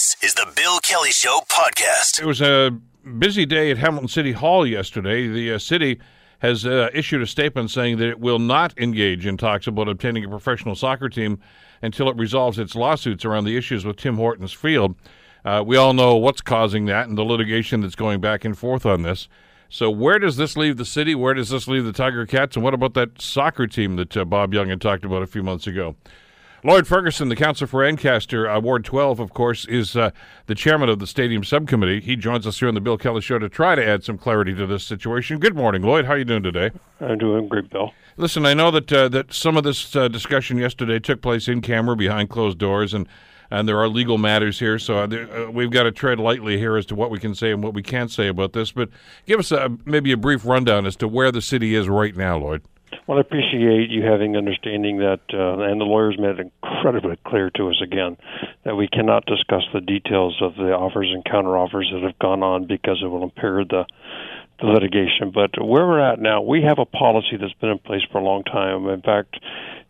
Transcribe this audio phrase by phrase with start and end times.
[0.00, 2.22] This is the Bill Kelly Show podcast.
[2.22, 2.70] It was a
[3.18, 5.28] busy day at Hamilton City Hall yesterday.
[5.28, 6.00] The uh, city
[6.38, 10.24] has uh, issued a statement saying that it will not engage in talks about obtaining
[10.24, 11.38] a professional soccer team
[11.82, 14.94] until it resolves its lawsuits around the issues with Tim Hortons Field.
[15.44, 18.86] Uh, we all know what's causing that and the litigation that's going back and forth
[18.86, 19.28] on this.
[19.68, 21.14] So, where does this leave the city?
[21.14, 22.56] Where does this leave the Tiger Cats?
[22.56, 25.42] And what about that soccer team that uh, Bob Young had talked about a few
[25.42, 25.94] months ago?
[26.62, 30.10] Lloyd Ferguson, the council for Ancaster, uh, Ward 12, of course, is uh,
[30.44, 32.00] the chairman of the stadium subcommittee.
[32.00, 34.54] He joins us here on the Bill Kelly Show to try to add some clarity
[34.54, 35.38] to this situation.
[35.38, 36.04] Good morning, Lloyd.
[36.04, 36.70] How are you doing today?
[37.00, 37.94] I'm doing great, Bill.
[38.18, 41.62] Listen, I know that uh, that some of this uh, discussion yesterday took place in
[41.62, 43.08] camera behind closed doors, and
[43.50, 46.76] and there are legal matters here, so uh, uh, we've got to tread lightly here
[46.76, 48.70] as to what we can say and what we can't say about this.
[48.70, 48.90] But
[49.26, 52.36] give us a, maybe a brief rundown as to where the city is right now,
[52.36, 52.62] Lloyd.
[53.06, 57.50] Well, I appreciate you having understanding that, uh, and the lawyers made it incredibly clear
[57.50, 58.16] to us again
[58.64, 62.66] that we cannot discuss the details of the offers and counteroffers that have gone on
[62.66, 63.84] because it will impair the
[64.60, 65.30] the litigation.
[65.32, 68.24] But where we're at now, we have a policy that's been in place for a
[68.24, 68.86] long time.
[68.88, 69.40] In fact,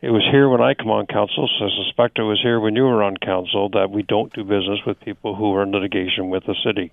[0.01, 2.77] it was here when I come on council, so I suspect it was here when
[2.77, 6.31] you were on council that we don't do business with people who are in litigation
[6.31, 6.93] with the city.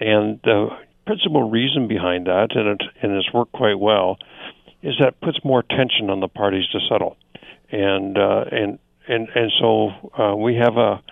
[0.00, 0.70] And the
[1.06, 4.18] principal reason behind that, and it and it's worked quite well,
[4.84, 7.16] is that puts more tension on the parties to settle,
[7.72, 11.02] and uh, and and and so uh, we have a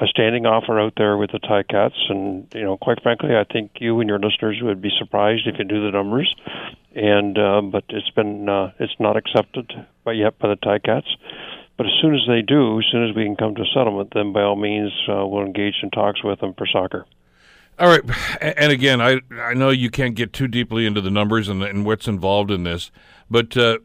[0.00, 3.72] a standing offer out there with the Ticats, and you know, quite frankly, I think
[3.80, 6.34] you and your listeners would be surprised if you knew the numbers.
[6.94, 9.70] And uh, but it's been uh, it's not accepted
[10.04, 11.08] by yet by the Ticats.
[11.76, 14.12] But as soon as they do, as soon as we can come to a settlement,
[14.12, 17.06] then by all means uh, we'll engage in talks with them for soccer.
[17.78, 18.02] All right,
[18.40, 21.86] and again, I I know you can't get too deeply into the numbers and, and
[21.86, 22.90] what's involved in this,
[23.30, 23.78] but uh,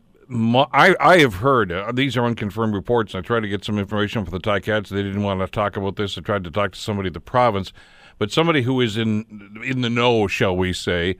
[0.71, 3.13] I, I have heard uh, these are unconfirmed reports.
[3.13, 4.89] I tried to get some information for the Ticats.
[4.89, 6.17] They didn't want to talk about this.
[6.17, 7.73] I tried to talk to somebody at the province,
[8.17, 11.17] but somebody who is in in the know, shall we say,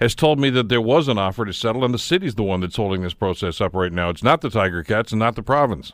[0.00, 2.60] has told me that there was an offer to settle, and the city's the one
[2.60, 4.10] that's holding this process up right now.
[4.10, 5.92] It's not the Tiger Cats and not the province.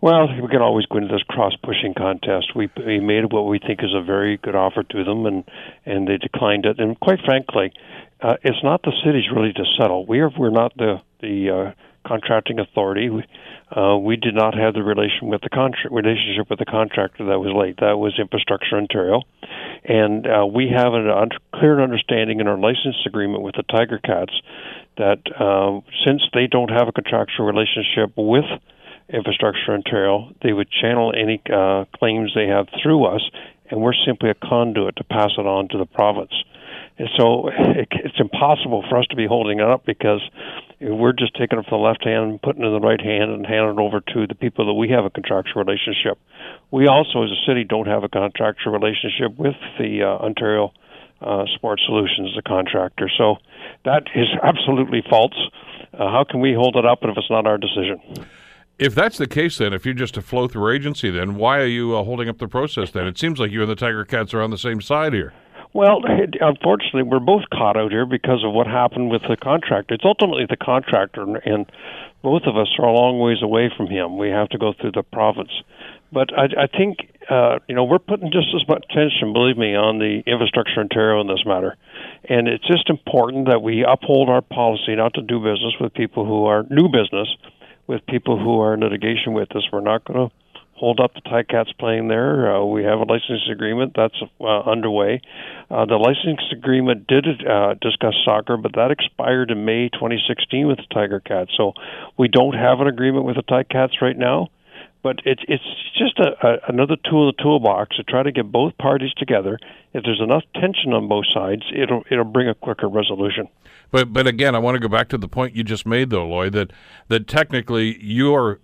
[0.00, 2.54] Well, we can always go into this cross-pushing contest.
[2.54, 5.44] We, we made what we think is a very good offer to them, and
[5.86, 6.78] and they declined it.
[6.78, 7.72] And quite frankly,
[8.20, 10.06] uh, it's not the city's really to settle.
[10.06, 13.08] We are we're not the the uh, contracting authority.
[13.08, 13.24] We,
[13.74, 15.48] uh, we did not have the relation with the
[15.90, 17.78] relationship with the contractor that was late.
[17.80, 19.22] That was Infrastructure Ontario,
[19.84, 23.98] and uh, we have a un- clear understanding in our license agreement with the Tiger
[23.98, 24.34] Cats
[24.98, 28.44] that uh, since they don't have a contractual relationship with
[29.08, 33.22] Infrastructure Ontario, they would channel any uh, claims they have through us,
[33.70, 36.32] and we're simply a conduit to pass it on to the province.
[37.16, 40.20] So it, it's impossible for us to be holding it up because
[40.80, 43.30] we're just taking it from the left hand and putting it in the right hand
[43.30, 46.18] and handing it over to the people that we have a contractual relationship.
[46.70, 50.72] We also, as a city, don't have a contractual relationship with the uh, Ontario
[51.20, 53.10] uh, Sports Solutions, the contractor.
[53.16, 53.36] So
[53.84, 55.34] that is absolutely false.
[55.92, 58.00] Uh, how can we hold it up if it's not our decision?
[58.78, 61.66] If that's the case, then if you're just a flow through agency, then why are
[61.66, 62.90] you uh, holding up the process?
[62.90, 65.32] Then it seems like you and the Tiger Cats are on the same side here.
[65.74, 66.02] Well,
[66.40, 69.94] unfortunately, we're both caught out here because of what happened with the contractor.
[69.94, 71.64] It's ultimately the contractor, and
[72.22, 74.18] both of us are a long ways away from him.
[74.18, 75.50] We have to go through the province.
[76.12, 79.74] But I, I think, uh, you know, we're putting just as much attention, believe me,
[79.74, 81.76] on the infrastructure Ontario in this matter.
[82.28, 86.26] And it's just important that we uphold our policy not to do business with people
[86.26, 87.34] who are new business,
[87.86, 89.64] with people who are in litigation with us.
[89.72, 90.34] We're not going to
[90.74, 92.56] hold up the Ticats playing there.
[92.56, 95.20] Uh, we have a license agreement that's uh, underway.
[95.70, 100.78] Uh, the license agreement did uh, discuss soccer, but that expired in May 2016 with
[100.78, 101.50] the Tiger Cats.
[101.56, 101.72] So
[102.18, 104.48] we don't have an agreement with the Ticats right now.
[105.02, 105.64] But it's it's
[105.98, 109.58] just a, a, another tool in the toolbox to try to get both parties together.
[109.92, 113.48] If there's enough tension on both sides, it'll it'll bring a quicker resolution.
[113.90, 116.26] But but again, I want to go back to the point you just made, though,
[116.26, 116.72] Lloyd, that
[117.08, 118.60] that technically you're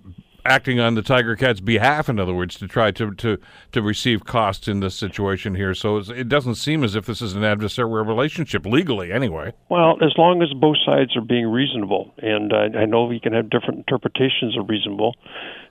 [0.49, 3.39] acting on the Tiger Cat's behalf, in other words, to try to to
[3.73, 5.75] to receive costs in this situation here.
[5.75, 9.53] So it doesn't seem as if this is an adversarial relationship legally, anyway.
[9.69, 13.35] Well, as long as both sides are being reasonable, and I, I know we can
[13.35, 15.15] have different interpretations of reasonable,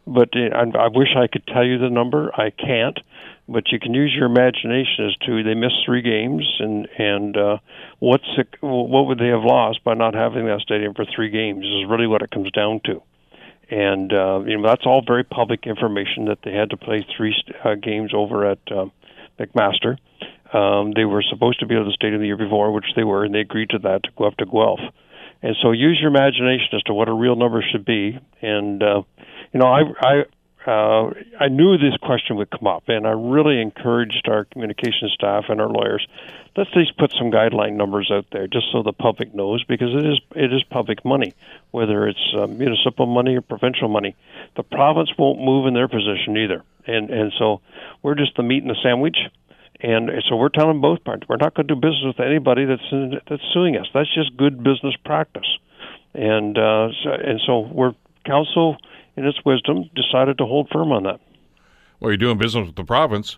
[0.06, 2.32] but uh, I, I wish I could tell you the number.
[2.36, 3.00] I can't.
[3.50, 7.58] But you can use your imagination as to they missed three games, and and uh,
[8.00, 11.64] what's the, what would they have lost by not having that stadium for three games?
[11.66, 13.02] Is really what it comes down to
[13.70, 17.36] and uh, you know that's all very public information that they had to play three
[17.64, 18.86] uh, games over at uh,
[19.40, 19.98] McMaster.
[20.54, 23.26] Um, they were supposed to be at the stadium the year before, which they were,
[23.26, 24.80] and they agreed to that to go up to Guelph.
[25.44, 28.18] And so use your imagination as to what a real number should be.
[28.42, 29.02] And uh,
[29.54, 30.24] you know, I, I
[30.68, 35.46] uh, I knew this question would come up, and I really encouraged our communication staff
[35.48, 36.06] and our lawyers.
[36.58, 40.06] Let's least put some guideline numbers out there, just so the public knows, because it
[40.06, 41.34] is it is public money,
[41.72, 44.16] whether it's uh, municipal money or provincial money.
[44.58, 47.62] The province won't move in their position either, and and so
[48.04, 49.18] we're just the meat in the sandwich.
[49.80, 52.92] And so we're telling both parties we're not going to do business with anybody that's
[52.92, 53.86] in, that's suing us.
[53.94, 55.48] That's just good business practice.
[56.16, 57.94] And uh, so, and so we're
[58.26, 58.78] council
[59.18, 61.20] in its wisdom, decided to hold firm on that.
[62.00, 63.38] Well, you're doing business with the province.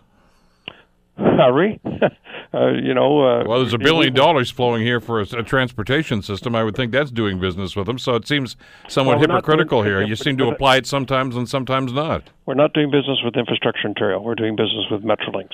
[1.16, 1.80] Hurry,
[2.54, 3.20] uh, you know.
[3.20, 6.54] Uh, well, there's a billion dollars flowing here for a, a, transportation system.
[6.54, 7.98] I would think that's doing business with them.
[7.98, 8.56] So it seems
[8.88, 10.00] somewhat well, hypocritical here.
[10.02, 12.30] You seem to apply it sometimes and sometimes not.
[12.46, 14.20] We're not doing business with Infrastructure Ontario.
[14.20, 15.50] We're doing business with Metrolinx.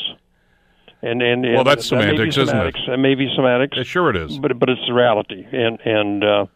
[1.02, 2.80] And, and, well, that's that semantics, isn't semantics.
[2.86, 2.92] it?
[2.92, 3.76] It may be semantics.
[3.76, 4.38] Yeah, sure, it is.
[4.38, 5.46] But but it's the reality.
[5.50, 6.46] And and uh,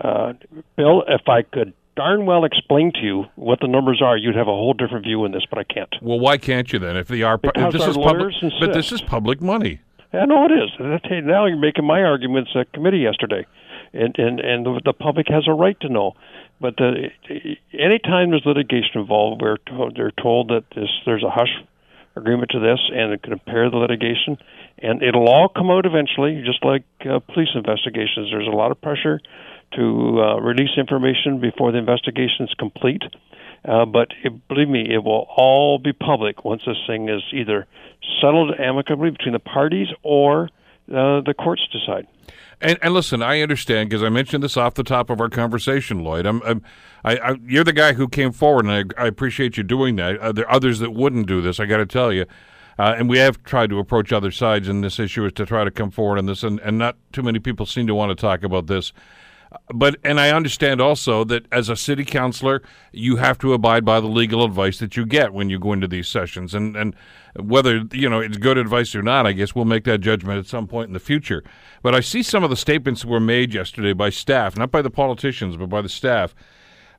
[0.00, 0.32] uh,
[0.76, 4.48] Bill, if I could darn well explain to you what the numbers are, you'd have
[4.48, 5.94] a whole different view in this, but I can't.
[6.00, 6.96] Well, why can't you then?
[6.96, 8.56] If they are, because if this is public, insist.
[8.58, 9.80] but this is public money.
[10.14, 10.70] I know it is.
[11.24, 13.46] Now you're making my arguments at committee yesterday,
[13.92, 16.14] and and and the, the public has a right to know.
[16.58, 17.10] But the,
[17.78, 21.52] anytime there's litigation involved, we're told, they're told that this, there's a hush
[22.16, 24.38] agreement to this, and it can impair the litigation,
[24.78, 28.30] and it'll all come out eventually, just like uh, police investigations.
[28.32, 29.20] There's a lot of pressure
[29.72, 33.02] to uh, release information before the investigation is complete.
[33.64, 37.66] Uh, but it, believe me, it will all be public once this thing is either
[38.20, 40.44] settled amicably between the parties or
[40.88, 42.06] uh, the courts decide.
[42.60, 46.02] And, and listen, I understand because I mentioned this off the top of our conversation,
[46.04, 46.26] Lloyd.
[46.26, 46.62] I'm, I'm
[47.04, 50.18] I, I, you're the guy who came forward, and I, I appreciate you doing that.
[50.18, 51.60] Uh, there are others that wouldn't do this.
[51.60, 52.26] I got to tell you.
[52.78, 55.64] Uh, and we have tried to approach other sides in this issue is to try
[55.64, 58.14] to come forward on this, and, and not too many people seem to want to
[58.14, 58.92] talk about this
[59.74, 62.62] but and I understand also that as a city councilor,
[62.92, 65.88] you have to abide by the legal advice that you get when you go into
[65.88, 66.94] these sessions, and and
[67.36, 70.46] whether you know it's good advice or not, I guess we'll make that judgment at
[70.46, 71.42] some point in the future.
[71.82, 74.82] But I see some of the statements that were made yesterday by staff, not by
[74.82, 76.34] the politicians, but by the staff.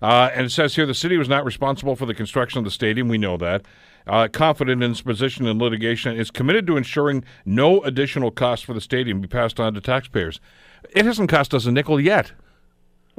[0.01, 2.71] Uh, and it says here the city was not responsible for the construction of the
[2.71, 3.07] stadium.
[3.07, 3.65] We know that.
[4.07, 8.73] Uh, confident in its position in litigation, is committed to ensuring no additional costs for
[8.73, 10.39] the stadium be passed on to taxpayers.
[10.89, 12.31] It hasn't cost us a nickel yet.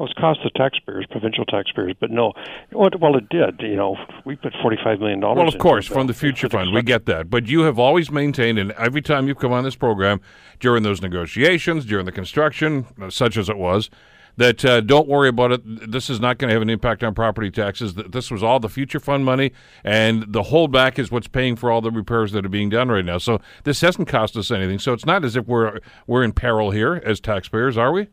[0.02, 2.32] Well, it's cost the taxpayers, provincial taxpayers, but no.
[2.72, 3.60] Well, it did.
[3.60, 5.38] You know, we put forty-five million dollars.
[5.38, 7.30] Well, of course, from the future fund, we get that.
[7.30, 10.20] But you have always maintained, and every time you've come on this program
[10.58, 13.90] during those negotiations, during the construction, uh, such as it was,
[14.38, 15.92] that uh, don't worry about it.
[15.92, 17.94] This is not going to have an impact on property taxes.
[17.94, 19.52] This was all the future fund money,
[19.84, 23.04] and the holdback is what's paying for all the repairs that are being done right
[23.04, 23.18] now.
[23.18, 24.80] So this hasn't cost us anything.
[24.80, 25.78] So it's not as if we're
[26.08, 28.08] we're in peril here as taxpayers, are we?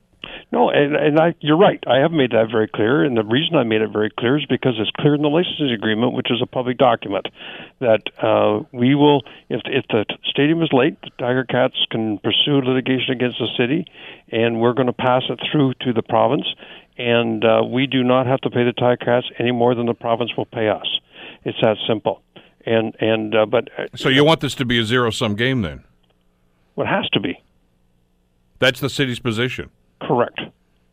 [0.52, 1.82] No, and and I, you're right.
[1.88, 4.46] I have made that very clear, and the reason I made it very clear is
[4.46, 7.28] because it's clear in the licensing agreement, which is a public document,
[7.80, 12.62] that uh, we will, if if the stadium is late, the Tiger Cats can pursue
[12.62, 13.86] litigation against the city,
[14.32, 16.46] and we're going to pass it through to the province,
[16.98, 19.94] and uh, we do not have to pay the Tiger Cats any more than the
[19.94, 20.88] province will pay us.
[21.46, 22.22] It's that simple.
[22.66, 25.62] And and uh, but uh, so you want this to be a zero sum game
[25.62, 25.84] then?
[26.76, 27.42] Well, it has to be.
[28.60, 29.70] That's the city's position.
[30.02, 30.40] Correct.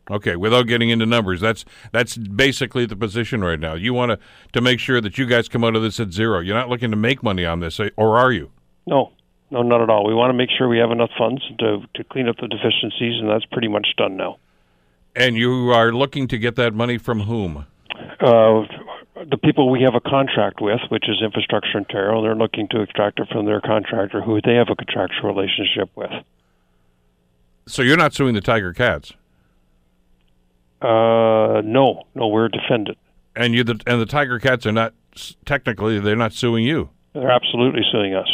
[0.09, 3.73] Okay, without getting into numbers, that's that's basically the position right now.
[3.73, 4.19] You want to
[4.53, 6.39] to make sure that you guys come out of this at zero.
[6.39, 8.51] You're not looking to make money on this, eh, or are you?
[8.85, 9.11] No,
[9.51, 10.07] no, not at all.
[10.07, 13.19] We want to make sure we have enough funds to to clean up the deficiencies,
[13.19, 14.37] and that's pretty much done now.
[15.15, 17.65] And you are looking to get that money from whom?
[18.19, 18.63] Uh,
[19.29, 23.19] the people we have a contract with, which is Infrastructure Ontario, they're looking to extract
[23.19, 26.11] it from their contractor, who they have a contractual relationship with.
[27.67, 29.13] So you're not suing the Tiger Cats?
[30.81, 32.97] Uh, no, no, we're a defendant.
[33.35, 34.93] And you, the, and the Tiger Cats are not
[35.45, 36.89] technically they're not suing you.
[37.13, 38.29] They're absolutely suing us.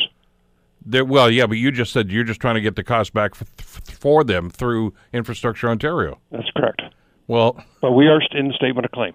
[0.85, 3.35] They're, well, yeah, but you just said you're just trying to get the cost back
[3.35, 6.19] for, for them through Infrastructure Ontario.
[6.31, 6.81] That's correct.
[7.27, 9.13] Well, but we are in the statement of claim.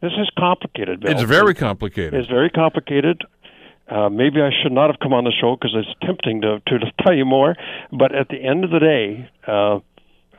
[0.00, 1.12] This is complicated, Bill.
[1.12, 2.14] It's very complicated.
[2.14, 3.22] It's very complicated.
[3.92, 6.78] Uh, maybe I should not have come on the show because it's tempting to, to,
[6.78, 7.54] to tell you more.
[7.92, 9.80] But at the end of the day, uh,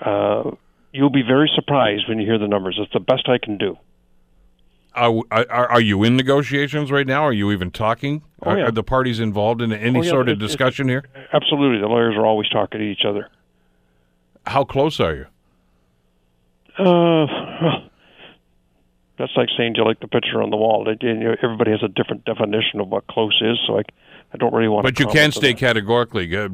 [0.04, 0.56] uh,
[0.92, 2.80] you'll be very surprised when you hear the numbers.
[2.82, 3.78] It's the best I can do.
[4.96, 7.24] Are, are, are you in negotiations right now?
[7.24, 8.24] Are you even talking?
[8.42, 8.64] Oh, yeah.
[8.64, 11.04] are, are, the parties involved in any oh, yeah, sort of it, discussion here?
[11.32, 11.80] Absolutely.
[11.80, 13.30] The lawyers are always talking to each other.
[14.46, 15.26] How close are you?
[16.78, 17.88] Uh,
[19.18, 22.80] that's like saying, you like the picture on the wall?" everybody has a different definition
[22.80, 23.84] of what close is, so I,
[24.34, 24.84] I don't really want.
[24.84, 26.50] But to you can stay categorically uh,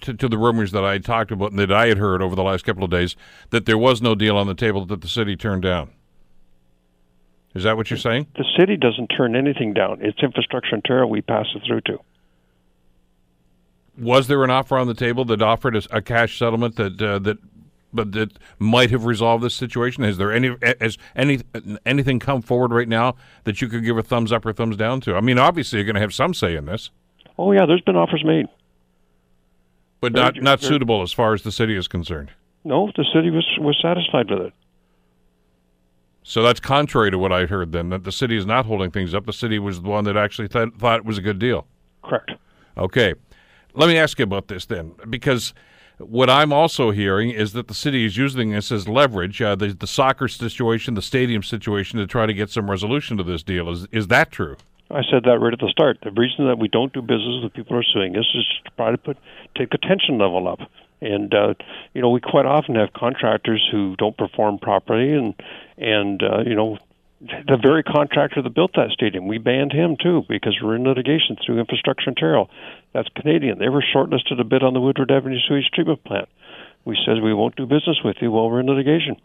[0.00, 2.42] to, to, the rumors that I talked about and that I had heard over the
[2.42, 3.16] last couple of days
[3.50, 5.90] that there was no deal on the table that the city turned down.
[7.54, 8.28] Is that what you're saying?
[8.36, 9.98] The city doesn't turn anything down.
[10.00, 11.98] It's infrastructure Ontario we pass it through to.
[13.98, 17.18] Was there an offer on the table that offered a, a cash settlement that uh,
[17.18, 17.38] that
[17.92, 20.04] but that might have resolved this situation?
[20.04, 21.40] Has there any has any
[21.86, 23.14] anything come forward right now
[23.44, 25.14] that you could give a thumbs up or thumbs down to?
[25.16, 26.90] I mean, obviously you're going to have some say in this,
[27.38, 28.46] Oh yeah, there's been offers made.
[30.00, 32.30] but not not suitable as far as the city is concerned.
[32.64, 34.52] No, the city was was satisfied with it.
[36.22, 37.72] So that's contrary to what I heard.
[37.72, 39.24] Then that the city is not holding things up.
[39.24, 41.66] The city was the one that actually th- thought it was a good deal.
[42.04, 42.32] Correct.
[42.76, 43.14] Okay.
[43.74, 45.54] Let me ask you about this then, because
[45.98, 49.68] what I'm also hearing is that the city is using this as leverage, uh, the,
[49.68, 53.68] the soccer situation, the stadium situation, to try to get some resolution to this deal.
[53.70, 54.56] Is is that true?
[54.90, 55.98] I said that right at the start.
[56.02, 58.70] The reason that we don't do business with people who are suing us is to
[58.76, 59.18] try to put
[59.56, 60.60] take the tension level up.
[61.00, 61.54] And uh,
[61.94, 65.34] you know, we quite often have contractors who don't perform properly, and
[65.76, 66.78] and uh, you know,
[67.20, 71.36] the very contractor that built that stadium, we banned him too because we're in litigation
[71.44, 72.48] through Infrastructure Ontario.
[72.92, 73.58] That's Canadian.
[73.58, 76.28] They were shortlisted a bid on the Woodward Avenue sewage treatment plant.
[76.84, 79.16] We said we won't do business with you while we're in litigation.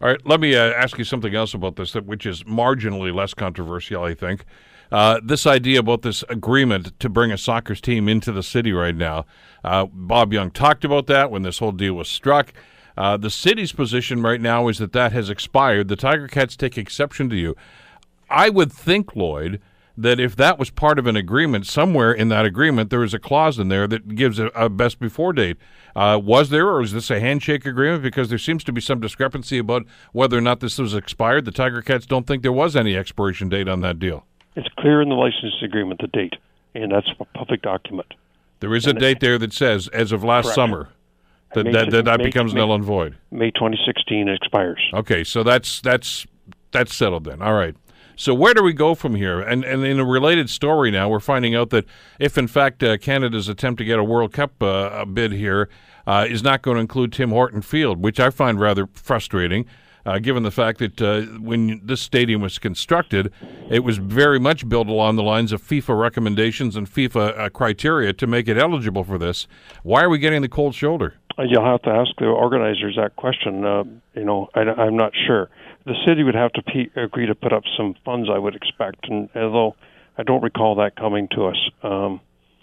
[0.00, 3.34] All right, let me uh, ask you something else about this, which is marginally less
[3.34, 4.44] controversial, I think.
[4.90, 8.96] Uh, this idea about this agreement to bring a soccer team into the city right
[8.96, 9.26] now.
[9.62, 12.52] Uh, Bob Young talked about that when this whole deal was struck.
[12.96, 15.88] Uh, the city's position right now is that that has expired.
[15.88, 17.54] The Tiger Cats take exception to you.
[18.28, 19.60] I would think, Lloyd,
[19.96, 23.18] that if that was part of an agreement, somewhere in that agreement, there is a
[23.18, 25.56] clause in there that gives a, a best before date.
[25.94, 28.02] Uh, was there, or is this a handshake agreement?
[28.02, 31.44] Because there seems to be some discrepancy about whether or not this was expired.
[31.44, 34.24] The Tiger Cats don't think there was any expiration date on that deal.
[34.56, 36.34] It's clear in the license agreement the date,
[36.74, 38.14] and that's a public document.
[38.60, 40.54] There is a date there that says, as of last Correct.
[40.54, 40.88] summer,
[41.54, 43.16] that May- that, that, that May- becomes May- null and void.
[43.30, 44.80] May 2016 expires.
[44.94, 46.26] Okay, so that's that's
[46.70, 47.42] that's settled then.
[47.42, 47.74] All right.
[48.20, 49.40] So where do we go from here?
[49.40, 51.86] And and in a related story now, we're finding out that
[52.18, 55.70] if in fact uh, Canada's attempt to get a World Cup uh, bid here
[56.06, 59.64] uh, is not going to include Tim Horton Field, which I find rather frustrating.
[60.04, 63.32] Uh, given the fact that uh, when this stadium was constructed,
[63.70, 68.12] it was very much built along the lines of FIFA recommendations and FIFA uh, criteria
[68.12, 69.46] to make it eligible for this.
[69.82, 71.14] Why are we getting the cold shoulder?
[71.38, 73.62] You'll have to ask the organizers that question.
[74.14, 75.48] You know, I, I'm not sure.
[75.86, 79.08] The city would have to pe- agree to put up some funds, I would expect,
[79.08, 79.76] and although
[80.18, 81.56] I don't recall that coming to us.
[81.82, 82.20] Um,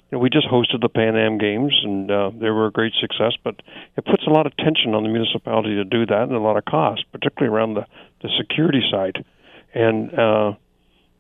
[0.09, 2.93] you know, we just hosted the Pan Am Games, and uh, they were a great
[3.01, 3.33] success.
[3.43, 3.55] But
[3.97, 6.57] it puts a lot of tension on the municipality to do that, and a lot
[6.57, 7.85] of cost, particularly around the
[8.21, 9.25] the security side.
[9.73, 10.53] And uh,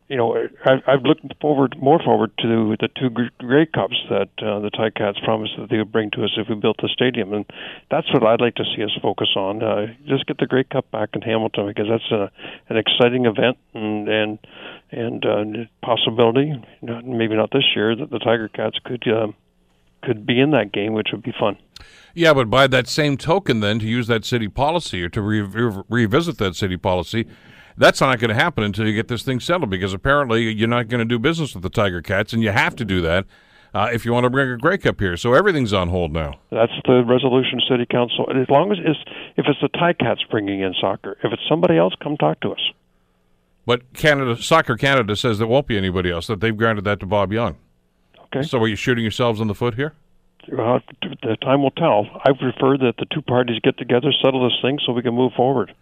[0.07, 4.29] you know, I, I've looked forward more forward to the two gr- Grey Cups that
[4.39, 7.33] uh, the Ticats promised that they would bring to us if we built the stadium,
[7.33, 7.45] and
[7.91, 9.61] that's what I'd like to see us focus on.
[9.61, 12.31] Uh, just get the Grey Cup back in Hamilton because that's a,
[12.69, 14.39] an exciting event and and
[14.91, 16.53] and uh, possibility.
[16.81, 19.35] know, Maybe not this year that the Tiger Cats could um,
[20.03, 21.57] could be in that game, which would be fun.
[22.13, 25.41] Yeah, but by that same token, then to use that city policy or to re-
[25.41, 27.27] re- revisit that city policy,
[27.77, 29.69] that's not going to happen until you get this thing settled.
[29.69, 32.75] Because apparently you're not going to do business with the Tiger Cats, and you have
[32.75, 33.25] to do that
[33.73, 35.17] uh, if you want to bring a Grey Cup here.
[35.17, 36.39] So everything's on hold now.
[36.51, 38.27] That's the resolution, City Council.
[38.29, 38.99] As long as it's
[39.37, 42.71] if it's the Ticats bringing in soccer, if it's somebody else, come talk to us.
[43.65, 46.27] But Canada, Soccer Canada says there won't be anybody else.
[46.27, 47.57] That they've granted that to Bob Young.
[48.25, 48.41] Okay.
[48.41, 49.93] So are you shooting yourselves in the foot here?
[50.49, 52.07] The time will tell.
[52.23, 55.33] I prefer that the two parties get together, settle this thing, so we can move
[55.35, 55.73] forward.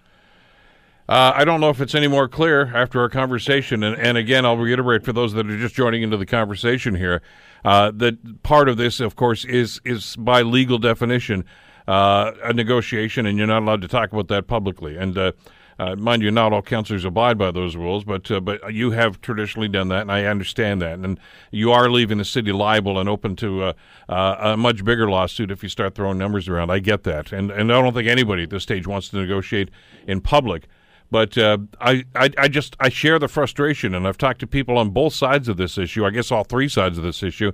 [1.08, 3.84] Uh, I don't know if it's any more clear after our conversation.
[3.84, 7.22] And, and again, I'll reiterate for those that are just joining into the conversation here
[7.64, 11.46] uh, that part of this, of course, is is by legal definition
[11.88, 14.98] uh, a negotiation, and you're not allowed to talk about that publicly.
[14.98, 15.32] And uh,
[15.78, 19.22] uh, mind you, not all councillors abide by those rules, but uh, but you have
[19.22, 21.00] traditionally done that, and I understand that.
[21.00, 21.20] And
[21.52, 23.74] you are leaving the city liable and open to
[24.10, 26.72] a much bigger lawsuit if you start throwing numbers around.
[26.72, 29.70] I get that, and and I don't think anybody at this stage wants to negotiate
[30.08, 30.68] in public.
[31.12, 34.78] But uh, I, I, I just I share the frustration, and I've talked to people
[34.78, 36.06] on both sides of this issue.
[36.06, 37.52] I guess all three sides of this issue,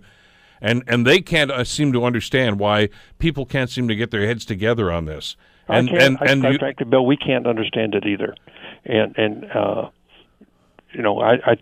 [0.61, 2.89] and and they can't uh, seem to understand why
[3.19, 5.35] people can't seem to get their heads together on this.
[5.67, 8.35] And I can't, and I, and quite you, frankly, Bill, we can't understand it either.
[8.85, 9.89] And and uh,
[10.93, 11.57] you know, I, I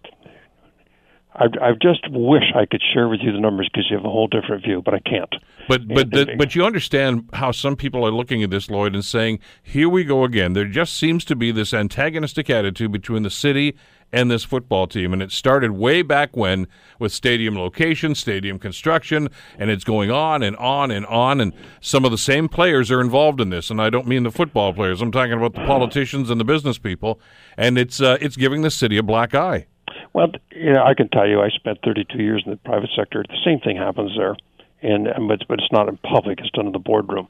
[1.39, 4.09] I I just wish I could share with you the numbers because you have a
[4.09, 5.33] whole different view, but I can't.
[5.67, 9.05] But but the, but you understand how some people are looking at this, Lloyd, and
[9.05, 13.29] saying, "Here we go again." There just seems to be this antagonistic attitude between the
[13.29, 13.75] city
[14.11, 15.13] and this football team.
[15.13, 16.67] And it started way back when
[16.97, 21.39] with stadium location, stadium construction, and it's going on and on and on.
[21.39, 23.69] And some of the same players are involved in this.
[23.69, 26.77] And I don't mean the football players, I'm talking about the politicians and the business
[26.77, 27.19] people.
[27.57, 29.67] And it's, uh, it's giving the city a black eye.
[30.13, 33.23] Well, you know, I can tell you, I spent 32 years in the private sector.
[33.27, 34.35] The same thing happens there,
[34.81, 37.27] and but but it's not in public; it's done in the boardroom,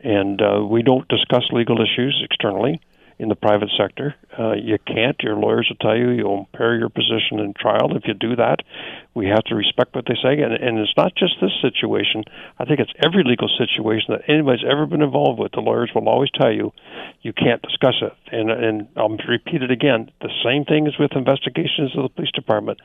[0.00, 2.80] and uh, we don't discuss legal issues externally
[3.18, 4.14] in the private sector.
[4.38, 5.16] Uh, you can't.
[5.22, 8.62] Your lawyers will tell you you'll impair your position in trial if you do that.
[9.14, 12.22] We have to respect what they say, and, and it's not just this situation.
[12.58, 15.50] I think it's every legal situation that anybody's ever been involved with.
[15.52, 16.72] The lawyers will always tell you
[17.22, 18.12] you can't discuss it.
[18.30, 20.10] And and I'll repeat it again.
[20.20, 22.78] The same thing is with investigations of the police department.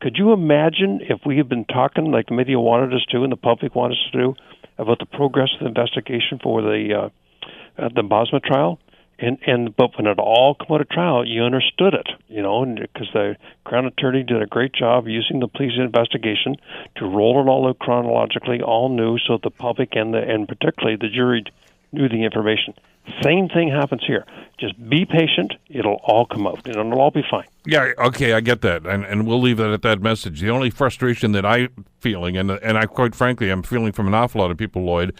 [0.00, 3.32] Could you imagine if we had been talking like the media wanted us to and
[3.32, 4.34] the public wanted us to do
[4.78, 8.78] about the progress of the investigation for the uh, uh, the Bosma trial?
[9.20, 12.64] And and but when it all came out of trial, you understood it, you know,
[12.64, 16.56] because the crown attorney did a great job using the police investigation
[16.96, 20.96] to roll it all out chronologically, all new, so the public and the and particularly
[20.96, 21.44] the jury
[21.92, 22.74] knew the information.
[23.22, 24.24] Same thing happens here.
[24.58, 27.46] Just be patient; it'll all come out, and it'll all be fine.
[27.66, 30.40] Yeah, okay, I get that, and and we'll leave that at that message.
[30.40, 34.14] The only frustration that I'm feeling, and and I quite frankly, I'm feeling from an
[34.14, 35.14] awful lot of people, Lloyd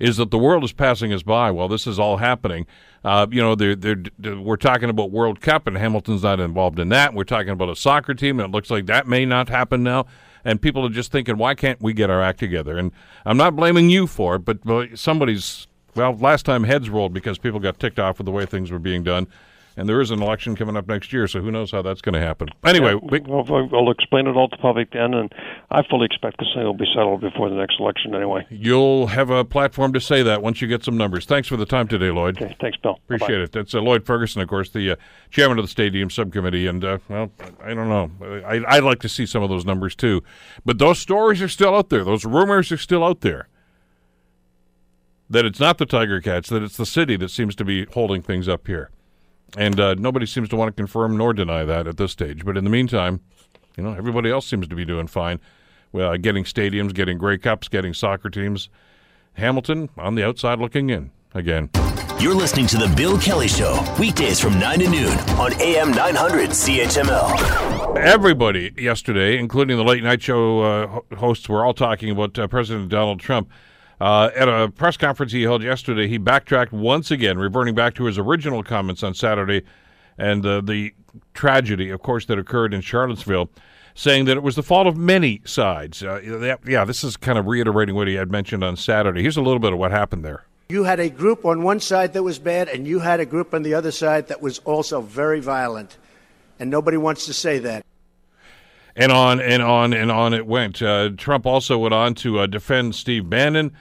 [0.00, 2.66] is that the world is passing us by while this is all happening.
[3.04, 4.02] Uh, you know, they're, they're,
[4.40, 7.14] we're talking about World Cup, and Hamilton's not involved in that.
[7.14, 10.06] We're talking about a soccer team, and it looks like that may not happen now.
[10.44, 12.76] And people are just thinking, why can't we get our act together?
[12.76, 12.92] And
[13.24, 17.38] I'm not blaming you for it, but, but somebody's, well, last time heads rolled because
[17.38, 19.26] people got ticked off with the way things were being done
[19.76, 22.14] and there is an election coming up next year, so who knows how that's going
[22.14, 22.48] to happen.
[22.64, 25.32] Anyway, we, will we'll explain it all to the public then, and
[25.70, 28.46] I fully expect this thing will be settled before the next election anyway.
[28.50, 31.24] You'll have a platform to say that once you get some numbers.
[31.24, 32.40] Thanks for the time today, Lloyd.
[32.40, 32.98] Okay, thanks, Bill.
[33.04, 33.42] Appreciate Bye-bye.
[33.42, 33.52] it.
[33.52, 34.96] That's uh, Lloyd Ferguson, of course, the uh,
[35.30, 37.30] chairman of the stadium subcommittee, and uh, well,
[37.62, 38.10] I don't know.
[38.46, 40.22] I, I'd like to see some of those numbers too,
[40.64, 42.04] but those stories are still out there.
[42.04, 43.48] Those rumors are still out there
[45.30, 48.22] that it's not the Tiger Cats, that it's the city that seems to be holding
[48.22, 48.90] things up here.
[49.56, 52.44] And uh, nobody seems to want to confirm nor deny that at this stage.
[52.44, 53.20] But in the meantime,
[53.76, 55.40] you know, everybody else seems to be doing fine.
[55.92, 58.68] Well, getting stadiums, getting Grey Cups, getting soccer teams.
[59.34, 61.70] Hamilton on the outside looking in again.
[62.20, 66.50] You're listening to The Bill Kelly Show, weekdays from 9 to noon on AM 900
[66.50, 67.96] CHML.
[67.98, 72.88] Everybody yesterday, including the late night show uh, hosts, were all talking about uh, President
[72.88, 73.50] Donald Trump.
[74.00, 78.04] Uh, at a press conference he held yesterday, he backtracked once again, reverting back to
[78.04, 79.62] his original comments on Saturday
[80.18, 80.94] and uh, the
[81.32, 83.50] tragedy, of course, that occurred in Charlottesville,
[83.94, 86.02] saying that it was the fault of many sides.
[86.02, 89.22] Uh, yeah, this is kind of reiterating what he had mentioned on Saturday.
[89.22, 90.44] Here's a little bit of what happened there.
[90.68, 93.54] You had a group on one side that was bad, and you had a group
[93.54, 95.98] on the other side that was also very violent.
[96.58, 97.84] And nobody wants to say that.
[98.96, 100.80] And on and on and on it went.
[100.80, 103.72] Uh, Trump also went on to uh, defend Steve Bannon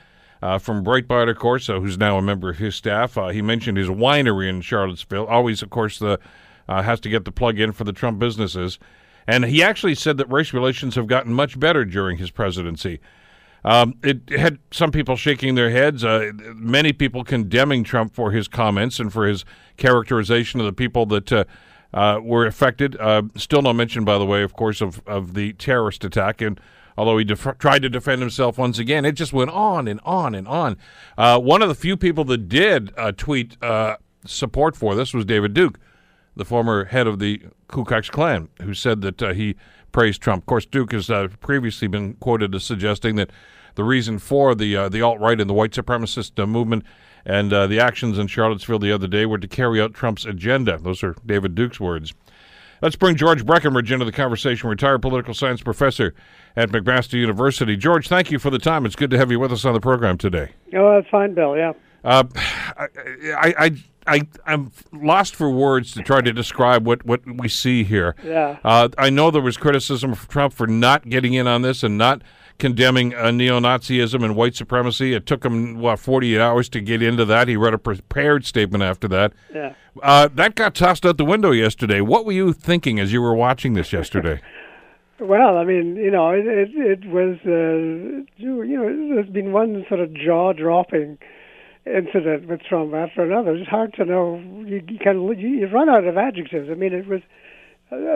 [0.42, 3.18] uh, from Breitbart, of course, uh, who's now a member of his staff.
[3.18, 5.26] Uh, he mentioned his winery in Charlottesville.
[5.26, 6.20] Always, of course, the
[6.68, 8.80] uh, has to get the plug in for the Trump businesses.
[9.28, 13.00] And he actually said that race relations have gotten much better during his presidency.
[13.64, 19.00] Um, it had some people shaking their heads, many people condemning Trump for his comments
[19.00, 19.46] and for his
[19.78, 21.48] characterization of the people that
[21.94, 22.96] uh, were affected.
[23.00, 26.42] Uh, still no mention, by the way, of course, of, of the terrorist attack.
[26.42, 26.60] And
[26.98, 30.36] although he def- tried to defend himself once again, it just went on and on
[30.36, 30.78] and on.
[31.18, 35.26] Uh, one of the few people that did uh, tweet uh, support for this was
[35.26, 35.80] David Duke,
[36.36, 39.56] the former head of the Ku Klux Klan, who said that uh, he
[39.92, 40.44] praised Trump.
[40.44, 43.30] Of course, Duke has previously been quoted as suggesting that
[43.76, 46.84] the reason for the the alt right and the white supremacist movement
[47.26, 50.78] and the actions in Charlottesville the other day were to carry out Trump's agenda.
[50.78, 52.14] Those are David Duke's words.
[52.82, 56.14] Let's bring George Breckenridge into the conversation, retired political science professor
[56.58, 57.78] at McMaster University.
[57.78, 58.86] George, thank you for the time.
[58.86, 60.52] It's good to have you with us on the program today.
[60.76, 61.56] Oh, that's fine, Bill.
[61.56, 61.72] Yeah.
[62.04, 62.88] Uh, I,
[63.58, 63.72] I,
[64.06, 68.18] I, I'm lost for words to try to describe what, what we see here.
[68.22, 68.58] Yeah.
[68.66, 71.98] Uh, I know there was criticism of Trump for not getting in on this and
[71.98, 72.22] not
[72.60, 75.14] condemning uh, neo-Nazism and white supremacy.
[75.14, 77.48] It took him what 48 hours to get into that.
[77.48, 79.34] He read a prepared statement after that.
[79.54, 79.74] Yeah.
[80.02, 82.02] Uh, that got tossed out the window yesterday.
[82.02, 84.42] What were you thinking as you were watching this yesterday?
[85.20, 89.86] well, I mean, you know, it it, it was uh, you know, there's been one
[89.88, 91.18] sort of jaw-dropping
[91.86, 93.56] incident with Trump after another.
[93.56, 94.38] It's hard to know.
[94.66, 96.70] You, you can you run out of adjectives.
[96.72, 97.22] I mean, it was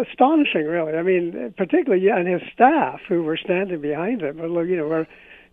[0.09, 0.93] astonishing, really.
[0.93, 5.07] I mean, particularly and his staff who were standing behind him, you know, were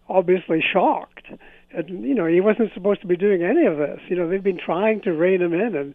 [0.09, 1.27] obviously shocked.
[1.73, 4.01] And you know, he wasn't supposed to be doing any of this.
[4.09, 5.95] You know, they've been trying to rein him in, and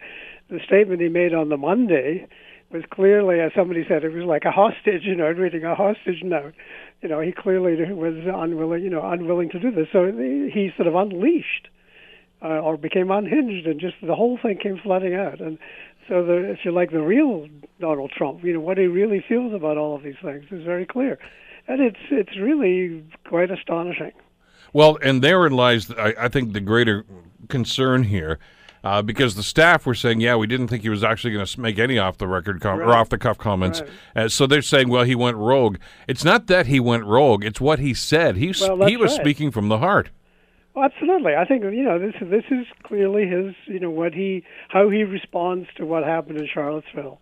[0.50, 2.28] the statement he made on the Monday
[2.72, 6.22] was clearly, as somebody said, it was like a hostage, you know, reading a hostage
[6.24, 6.54] note.
[7.02, 9.88] You know, he clearly was unwilling, you know, unwilling to do this.
[9.92, 11.70] So he sort of unleashed
[12.42, 15.40] uh, or became unhinged, and just the whole thing came flooding out.
[15.40, 15.58] And
[16.10, 17.48] so, the, if you like, the real
[17.80, 20.86] Donald Trump, you know, what he really feels about all of these things is very
[20.86, 21.18] clear,
[21.68, 24.12] and it's it's really quite astonishing.
[24.74, 27.06] Well, and therein lies, I, I think, the greater
[27.48, 28.40] concern here
[28.84, 31.60] uh, because the staff were saying, yeah, we didn't think he was actually going to
[31.60, 32.88] make any off the record com- right.
[32.88, 33.82] or off the cuff comments.
[33.82, 34.26] Right.
[34.26, 35.78] Uh, so they're saying, well, he went rogue.
[36.08, 38.38] It's not that he went rogue; it's what he said.
[38.38, 39.22] He well, he was right.
[39.22, 40.10] speaking from the heart.
[40.80, 41.34] Well, absolutely.
[41.36, 42.14] I think you know this.
[42.22, 43.54] This is clearly his.
[43.66, 47.20] You know what he, how he responds to what happened in Charlottesville,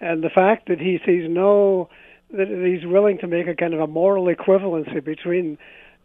[0.00, 1.88] and the fact that he sees no,
[2.30, 5.58] that he's willing to make a kind of a moral equivalency between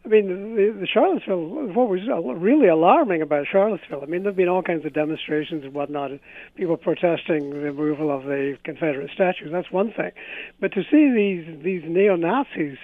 [0.05, 1.99] I mean, the, the Charlottesville, what was
[2.39, 6.11] really alarming about Charlottesville, I mean, there have been all kinds of demonstrations and whatnot,
[6.55, 9.49] people protesting the removal of the Confederate statues.
[9.51, 10.11] That's one thing.
[10.59, 12.77] But to see these, these neo Nazis,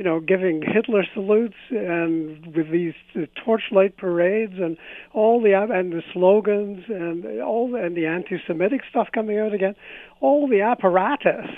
[0.00, 2.94] you know, giving Hitler salutes and with these
[3.44, 4.78] torchlight parades and
[5.12, 9.74] all the and the slogans and all and the anti-Semitic stuff coming out again,
[10.22, 11.50] all the apparatus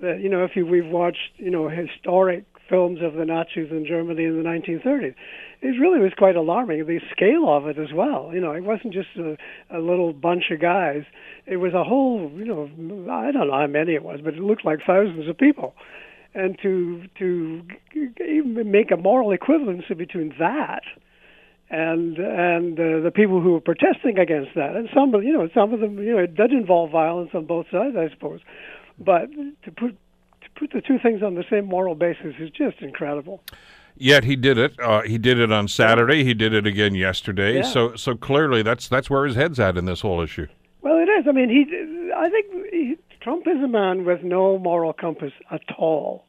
[0.00, 3.86] that you know, if you, we've watched you know historic films of the Nazis in
[3.86, 5.14] Germany in the 1930s.
[5.62, 8.32] It really was quite alarming, the scale of it as well.
[8.34, 9.36] You know, it wasn't just a,
[9.72, 11.02] a little bunch of guys.
[11.46, 12.64] It was a whole, you know,
[13.12, 15.74] I don't know how many it was, but it looked like thousands of people.
[16.32, 17.62] And to to
[18.64, 20.82] make a moral equivalency between that
[21.70, 25.48] and and uh, the people who were protesting against that, and some of you know
[25.54, 28.40] some of them you know it did involve violence on both sides, I suppose,
[28.98, 29.30] but
[29.64, 29.96] to put
[30.40, 33.42] to put the two things on the same moral basis is just incredible.
[33.96, 34.78] Yet he did it.
[34.80, 36.24] Uh, he did it on Saturday.
[36.24, 37.56] He did it again yesterday.
[37.56, 37.62] Yeah.
[37.62, 40.48] So so clearly that's that's where his head's at in this whole issue.
[40.82, 41.26] Well, it is.
[41.28, 42.12] I mean, he.
[42.16, 46.24] I think he, Trump is a man with no moral compass at all,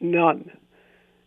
[0.00, 0.50] none.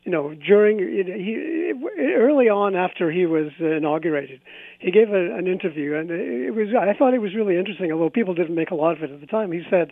[0.03, 4.39] You know, during you know, he early on after he was inaugurated,
[4.79, 7.91] he gave a, an interview, and it was I thought it was really interesting.
[7.91, 9.91] Although people didn't make a lot of it at the time, he said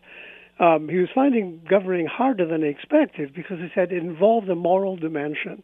[0.60, 4.56] um, he was finding governing harder than he expected because he said it involved a
[4.56, 5.62] moral dimension.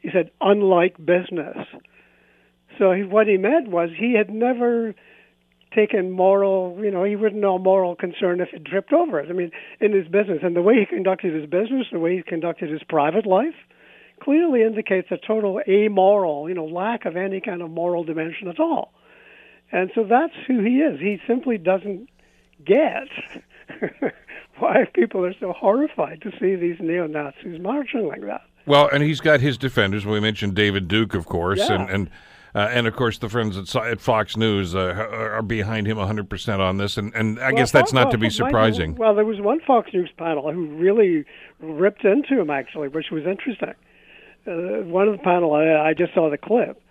[0.00, 1.56] He said, unlike business.
[2.78, 4.94] So he, what he meant was he had never
[5.74, 9.28] taken moral, you know, he wouldn't know moral concern if it tripped over it.
[9.30, 12.22] I mean, in his business and the way he conducted his business, the way he
[12.22, 13.54] conducted his private life,
[14.22, 18.60] clearly indicates a total amoral, you know, lack of any kind of moral dimension at
[18.60, 18.92] all.
[19.72, 21.00] And so that's who he is.
[21.00, 22.08] He simply doesn't
[22.64, 23.08] get
[24.58, 28.42] why people are so horrified to see these neo Nazis marching like that.
[28.66, 30.06] Well, and he's got his defenders.
[30.06, 31.80] We mentioned David Duke, of course, Yeah.
[31.80, 32.10] and and
[32.54, 36.28] uh, and of course the friends at, at Fox News uh, are behind him 100
[36.28, 36.96] percent on this.
[36.96, 38.96] And, and I Well, guess that's not to be surprising.
[38.96, 41.24] Well, there was one Fox News panel who really
[41.60, 43.74] ripped into him, actually, which was interesting.
[44.44, 46.81] Uh, one of the panel, I, I just saw the clip.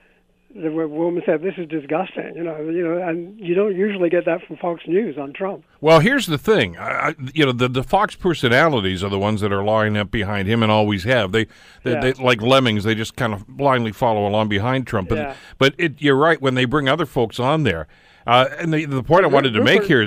[0.55, 4.25] The woman said, "This is disgusting," you know, you know, and you don't usually get
[4.25, 5.63] that from Fox News on Trump.
[5.79, 6.77] Well, here's the thing.
[6.77, 10.47] I, you know, the, the Fox personalities are the ones that are lining up behind
[10.47, 11.31] him and always have.
[11.31, 11.45] They,
[11.83, 11.99] they, Yeah.
[12.01, 12.83] they like lemmings.
[12.83, 15.09] They just kind of blindly follow along behind Trump.
[15.09, 15.35] But, Yeah.
[15.57, 16.41] but it, you're right.
[16.41, 17.87] When they bring other folks on there,
[18.27, 20.03] uh, and the, the point I wanted to make here,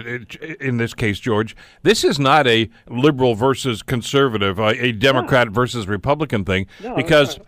[0.60, 5.88] in this case, George, this is not a liberal versus conservative, uh, a Democrat versus
[5.88, 7.40] Republican thing, No, because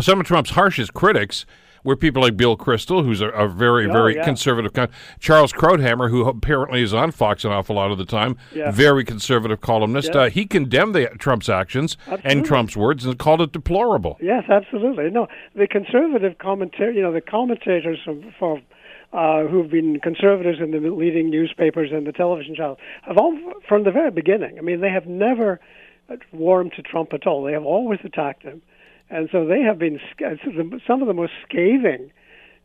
[0.00, 1.46] some of Trump's harshest critics
[1.84, 4.24] were people like Bill Kristol, who's a, a very, Oh, very yeah.
[4.24, 4.72] conservative.
[4.72, 4.88] Con-
[5.20, 8.70] Charles Krauthammer, who apparently is on Fox an awful lot of the time, Yeah.
[8.70, 10.14] very conservative columnist.
[10.14, 14.16] Uh, he condemned the, Trump's actions and Trump's words and called it deplorable.
[14.20, 15.10] Yes, absolutely.
[15.10, 18.62] No, the conservative commentator, you know, the commentators from, from
[19.12, 23.36] uh, who've been conservatives in the leading newspapers and the television channels have all,
[23.68, 24.58] from the very beginning.
[24.58, 25.60] I mean, they have never
[26.32, 27.42] warmed to Trump at all.
[27.42, 28.62] They have always attacked him,
[29.12, 30.00] and so they have been
[30.86, 32.10] some of the most scathing.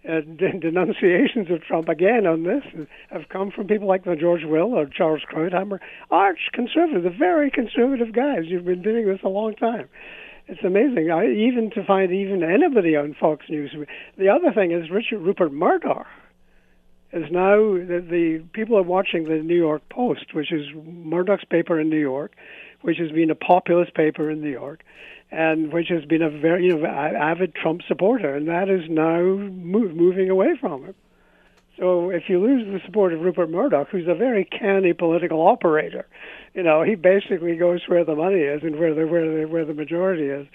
[0.08, 0.22] Uh,
[0.62, 2.64] denunciations of Trump again on this
[3.10, 5.80] have come from people like the George Will or Charles Krauthammer,
[6.10, 8.44] arch conservative, the very conservative guys.
[8.46, 9.90] You've been doing this a long time
[10.48, 11.12] it's amazing.
[11.12, 13.76] I, even to find even anybody on Fox News.
[14.18, 16.08] The other thing is Richard Rupert Murdoch
[17.12, 21.80] is now the, the people are watching the New York Post, which is Murdoch's paper
[21.80, 22.34] in New York,
[22.82, 24.84] which has been a populist paper in New York,
[25.32, 29.22] and which has been a very you know avid Trump supporter, and that is now
[29.22, 30.96] move, moving away from him.
[31.78, 36.08] So if you lose the support of Rupert Murdoch, who's a very canny political operator,
[36.54, 39.66] you know he basically goes where the money is and where the where the where
[39.66, 40.48] the majority is.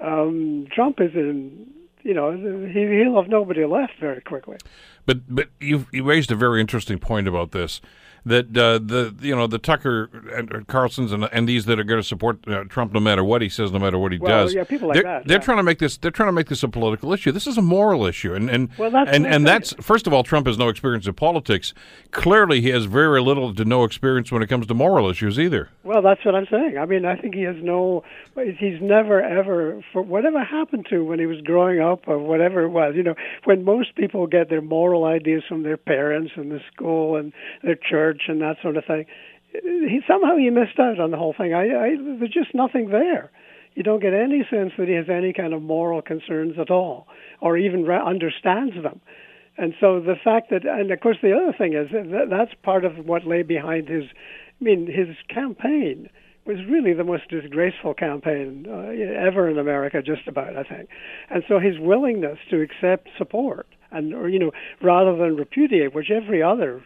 [0.00, 1.66] Um, Trump is in,
[2.02, 4.56] you know, he he'll have nobody left very quickly.
[5.04, 7.80] But but you you raised a very interesting point about this.
[8.26, 12.00] That uh, the you know the Tucker and Carlsons and, and these that are going
[12.00, 14.54] to support uh, Trump no matter what he says, no matter what he Well, does.
[14.54, 15.42] yeah, people like they're, that, They're yeah.
[15.44, 15.96] trying to make this.
[15.96, 17.32] They're trying to make this a political issue.
[17.32, 20.22] This is a moral issue, and and Well, that's- and, and that's- first of all,
[20.24, 21.72] Trump has no experience in politics.
[22.10, 25.70] Clearly, he has very little to no experience when it comes to moral issues either.
[25.84, 26.78] Well, that's what I'm saying.
[26.78, 28.02] I mean, I think he has no.
[28.36, 32.68] He's never ever for whatever happened to when he was growing up or whatever it
[32.70, 32.94] was.
[32.96, 37.16] You know, when most people get their moral ideas from their parents and the school
[37.16, 37.76] and their
[38.16, 39.06] church and that sort of thing,
[39.52, 41.54] he somehow he missed out on the whole thing.
[41.54, 43.30] I, I there's just nothing there.
[43.74, 47.06] You don't get any sense that he has any kind of moral concerns at all,
[47.40, 49.00] or even re- understands them.
[49.58, 52.84] And so the fact that, and of course, the other thing is that that's part
[52.84, 54.04] of what lay behind his.
[54.60, 56.08] I mean, his campaign
[56.46, 60.88] was really the most disgraceful campaign uh, ever in America, just about, I think.
[61.28, 66.10] And so his willingness to accept support, and or you know, rather than repudiate, which
[66.10, 66.82] every other,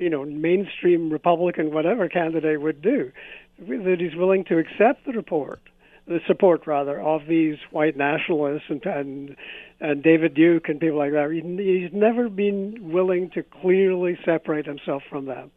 [0.00, 3.12] you know, mainstream Republican whatever candidate would do,
[3.58, 5.60] that he's willing to accept the report
[6.06, 9.36] the support rather of these white nationalists and and,
[9.80, 11.30] and David Duke and people like that.
[11.30, 15.52] He- He's never been willing to clearly separate himself from them.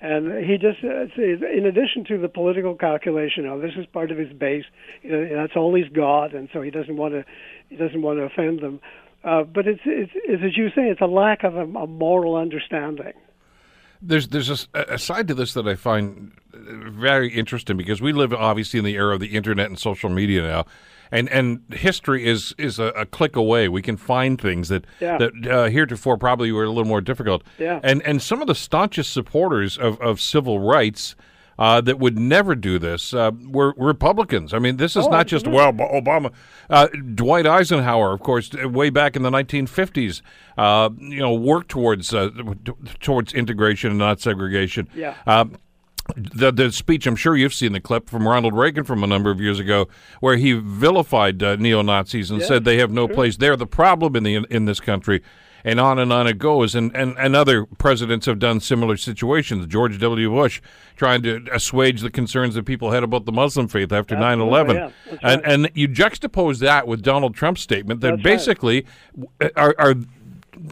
[0.00, 4.32] And he just, in addition to the political calculation, oh, this is part of his
[4.32, 4.64] base.
[5.02, 7.24] That's all he's got, and so he doesn't want to,
[7.68, 8.80] he doesn't want to offend them.
[9.24, 12.36] Uh, but it's, it's, it's, as you say, it's a lack of a, a moral
[12.36, 13.14] understanding.
[14.00, 18.32] There's there's a a, side to this that I find very interesting because we live
[18.32, 20.66] obviously in the era of the internet and social media now,
[21.10, 23.68] and and history is is a, a click away.
[23.68, 25.18] We can find things that Yeah.
[25.18, 27.42] that uh, heretofore probably were a little more difficult.
[27.58, 27.80] Yeah.
[27.82, 31.16] And and some of the staunchest supporters of, of civil rights.
[31.58, 34.54] Uh, that would never do this uh, were Republicans.
[34.54, 36.32] I mean, this is Oh, not just well, Obama.
[36.70, 40.22] Uh, Dwight Eisenhower, of course, way back in the 1950s,
[40.56, 42.30] uh, you know, worked towards uh,
[43.00, 44.88] towards integration and not segregation.
[44.94, 45.14] Yeah.
[46.16, 49.30] The, the speech, I'm sure you've seen the clip from Ronald Reagan from a number
[49.30, 49.88] of years ago,
[50.20, 53.36] where he vilified uh, neo Nazis and said they have no place.
[53.36, 55.22] They're the problem in the in this country,
[55.64, 56.74] and on and on it goes.
[56.74, 59.66] And, and and other presidents have done similar situations.
[59.66, 60.30] George W.
[60.30, 60.60] Bush
[60.96, 64.76] trying to assuage the concerns that people had about the Muslim faith after 9 11.
[64.76, 65.52] yeah, that's And, right.
[65.52, 68.86] and you juxtapose that with Donald Trump's statement that That's basically
[69.40, 69.94] uh, are, are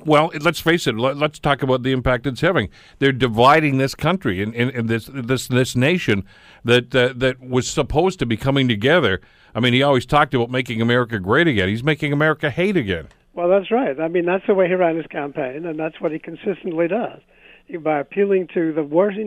[0.05, 0.97] well, let's face it.
[0.97, 2.69] Let, us talk about the impact it's having.
[2.99, 6.25] They're dividing this country in, in, in this this this nation
[6.65, 9.21] that uh, that was supposed to be coming together.
[9.55, 11.69] I mean, he always talked about making America great again.
[11.69, 13.09] He's making America hate again.
[13.37, 14.01] Well, that's right.
[14.01, 17.21] I mean, that's the way he ran his campaign, and that's what he consistently does.
[17.83, 19.27] By appealing to the worst, you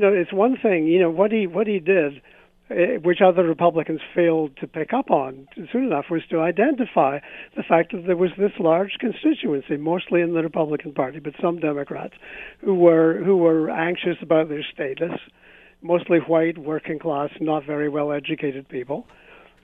[0.00, 2.20] know, it's one thing, you know, what he what he did,
[2.68, 7.20] eh, which other Republicans failed to pick up on soon enough, was to identify
[7.56, 11.58] the fact that there was this large constituency, mostly in the Republican Party, but some
[11.58, 12.14] Democrats,
[12.62, 15.18] who were who were anxious about their status,
[15.80, 19.06] mostly white, working class, not very well educated people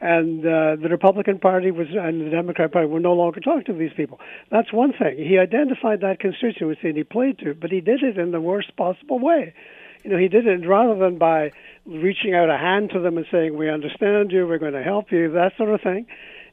[0.03, 3.73] and uh, the Republican Party was and the Democrat Party were no longer talking to
[3.73, 4.19] these people.
[4.51, 5.17] That's one thing.
[5.17, 8.41] He identified that constituency and he played to, it, but he did it in the
[8.41, 9.55] worst possible way.
[10.03, 11.53] You know, he did it rather than by
[11.87, 15.13] reaching out a hand to them and saying, "We understand you, we're going to help
[15.13, 16.07] you," that sort of thing.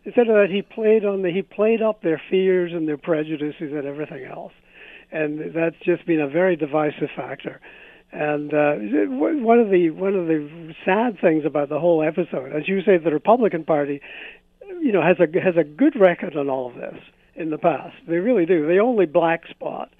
[0.05, 3.73] Instead of that, he played on the he played up their fears and their prejudices
[3.73, 4.53] and everything else,
[5.11, 7.59] and that's just been a very divisive factor.
[8.11, 8.73] And uh,
[9.09, 12.97] one of the one of the sad things about the whole episode, as you say,
[12.97, 14.01] the Republican Party,
[14.81, 16.95] you know, has a has a good record on all of this
[17.35, 17.95] in the past.
[18.07, 18.65] They really do.
[18.67, 19.91] The only black spot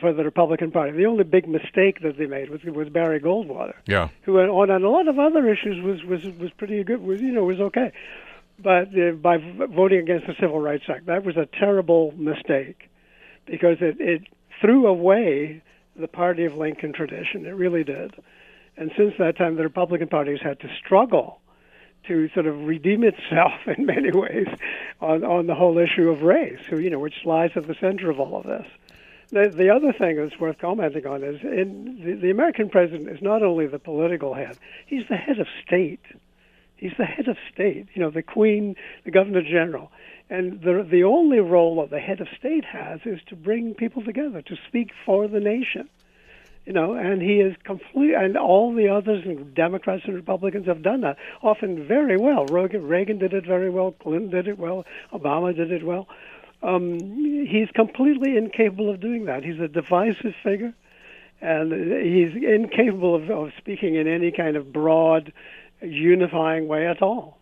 [0.00, 0.96] for the Republican Party.
[0.96, 4.08] The only big mistake that they made was was Barry Goldwater, Yeah.
[4.22, 7.02] who went on, on a lot of other issues was was was pretty good.
[7.02, 7.92] Was you know was okay,
[8.58, 12.88] but uh, by v- voting against the Civil Rights Act, that was a terrible mistake
[13.44, 14.22] because it it
[14.60, 15.62] threw away
[15.96, 17.46] the party of Lincoln tradition.
[17.46, 18.14] It really did.
[18.76, 21.40] And since that time, the Republican Party has had to struggle
[22.08, 24.48] to sort of redeem itself in many ways
[25.00, 28.10] on, on the whole issue of race, who, you know, which lies at the center
[28.10, 28.66] of all of this.
[29.30, 33.22] The, the other thing that's worth commenting on is in the, the American president is
[33.22, 36.04] not only the political head, he's the head of state.
[36.76, 38.74] He's the head of state, you know, the queen,
[39.04, 39.92] the governor general.
[40.30, 44.02] And the the only role that the head of state has is to bring people
[44.02, 45.88] together, to speak for the nation.
[46.64, 51.00] You know, and he is complete, and all the others, Democrats and Republicans have done
[51.00, 52.46] that, often very well.
[52.46, 53.90] Reagan, Reagan did it very well.
[54.00, 54.84] Clinton did it well.
[55.12, 56.06] Obama did it well.
[56.62, 57.00] Um,
[57.50, 59.42] he's completely incapable of doing that.
[59.42, 60.72] He's a divisive figure,
[61.40, 65.32] and he's incapable of, of speaking in any kind of broad,
[65.80, 67.40] unifying way at all.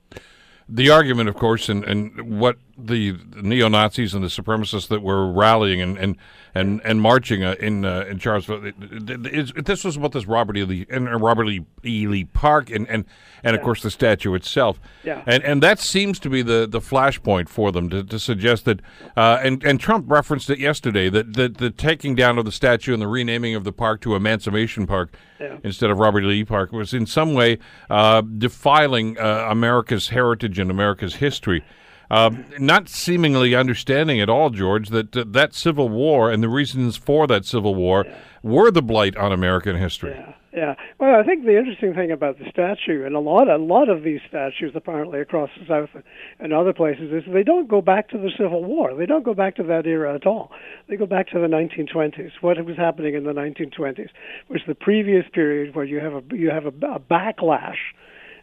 [0.66, 5.30] The argument, of course, and, and what the neo Nazis and the supremacists that were
[5.30, 6.16] rallying and and
[6.52, 8.66] and, and marching uh, in uh, in Charlottesville.
[8.66, 10.64] It, it, it, this was about this Robert E.
[10.64, 12.06] Lee and uh, Robert E.
[12.06, 13.04] Lee Park and and,
[13.44, 14.80] and of course the statue itself.
[15.04, 15.22] Yeah.
[15.26, 18.80] And and that seems to be the, the flashpoint for them to, to suggest that.
[19.16, 22.92] Uh, and and Trump referenced it yesterday that, that the taking down of the statue
[22.92, 25.58] and the renaming of the park to Emancipation Park Yeah.
[25.62, 26.26] instead of Robert E.
[26.26, 31.62] Lee Park was in some way uh, defiling uh, America's heritage and America's history.
[32.11, 36.96] Um, not seemingly understanding at all, George, that uh, that Civil War and the reasons
[36.96, 38.05] for that Civil War
[38.42, 40.16] were the blight on American history.
[40.16, 40.75] Yeah, yeah.
[40.99, 44.03] Well, I think the interesting thing about the statue, and a lot, a lot of
[44.03, 46.03] these statues, apparently across the South
[46.40, 48.92] and other places, is they don't go back to the Civil War.
[48.92, 50.51] They don't go back to that era at all.
[50.88, 52.33] They go back to the 1920s.
[52.40, 54.09] What was happening in the 1920s
[54.49, 57.79] was the previous period where you have a you have a, a backlash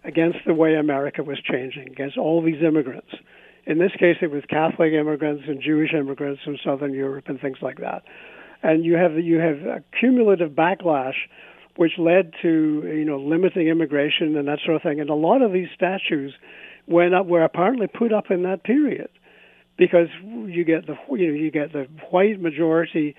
[0.05, 3.13] against the way America was changing, against all these immigrants.
[3.67, 7.57] In this case, it was Catholic immigrants and Jewish immigrants from Southern Europe and things
[7.61, 8.03] like that.
[8.63, 11.15] And you have you have a cumulative backlash,
[11.75, 15.01] which led to you know limiting immigration and that sort of thing.
[15.01, 16.33] And a lot of these statues
[16.87, 19.09] went up were apparently put up in that period
[19.77, 23.15] because you get the you know you get the white majority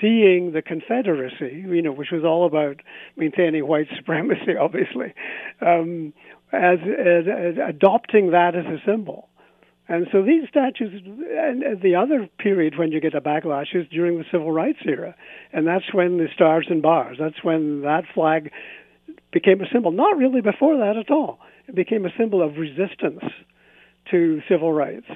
[0.00, 2.80] seeing the Confederacy, you know, which was all about
[3.16, 5.14] maintaining white supremacy, obviously,
[5.60, 6.12] um,
[6.52, 9.28] as, as, as adopting that as a symbol.
[9.86, 14.16] And so these statues, and the other period when you get a backlash is during
[14.16, 15.14] the civil rights era,
[15.52, 17.18] and that's when the stars and bars.
[17.20, 18.50] That's when that flag
[19.30, 19.90] became a symbol.
[19.90, 21.38] Not really before that at all.
[21.68, 23.22] It became a symbol of resistance
[24.10, 25.06] to civil rights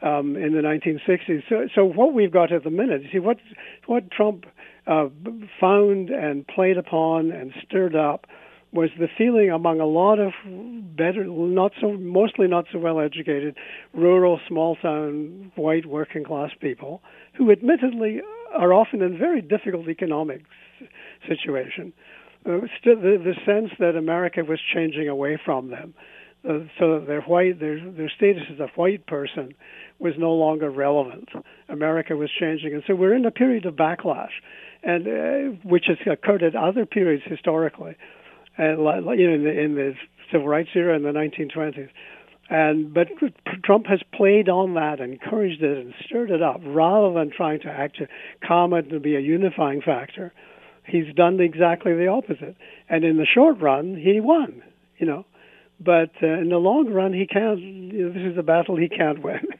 [0.00, 1.42] um, in the 1960s.
[1.48, 3.38] So, so what we've got at the minute, you see, what
[3.86, 4.46] what Trump
[4.86, 5.08] uh,
[5.60, 8.26] found and played upon and stirred up
[8.72, 10.32] was the feeling among a lot of
[10.96, 13.56] better, not so, mostly not so well educated,
[13.94, 17.00] rural, small town, white working class people
[17.34, 18.20] who admittedly
[18.54, 20.42] are often in very difficult economic
[21.26, 21.92] situation.
[22.46, 25.94] Uh, still, the, the sense that America was changing away from them,
[26.48, 29.54] uh, so their white, their their status as a white person
[29.98, 31.28] was no longer relevant.
[31.68, 34.30] America was changing, and so we're in a period of backlash,
[34.82, 37.96] and uh, which has occurred at other periods historically
[38.58, 38.78] and
[39.18, 39.94] you know in the, in the
[40.30, 41.88] civil rights era in the 1920s.
[42.50, 43.08] And but
[43.62, 47.68] Trump has played on that, encouraged it, and stirred it up, rather than trying to
[47.68, 48.08] act to
[48.46, 50.32] calm it and be a unifying factor.
[50.86, 52.56] He's done exactly the opposite.
[52.88, 54.62] And in the short run, he won.
[54.96, 55.26] You know,
[55.78, 57.60] but uh, in the long run, he can't.
[57.60, 59.40] You know, this is a battle he can't win.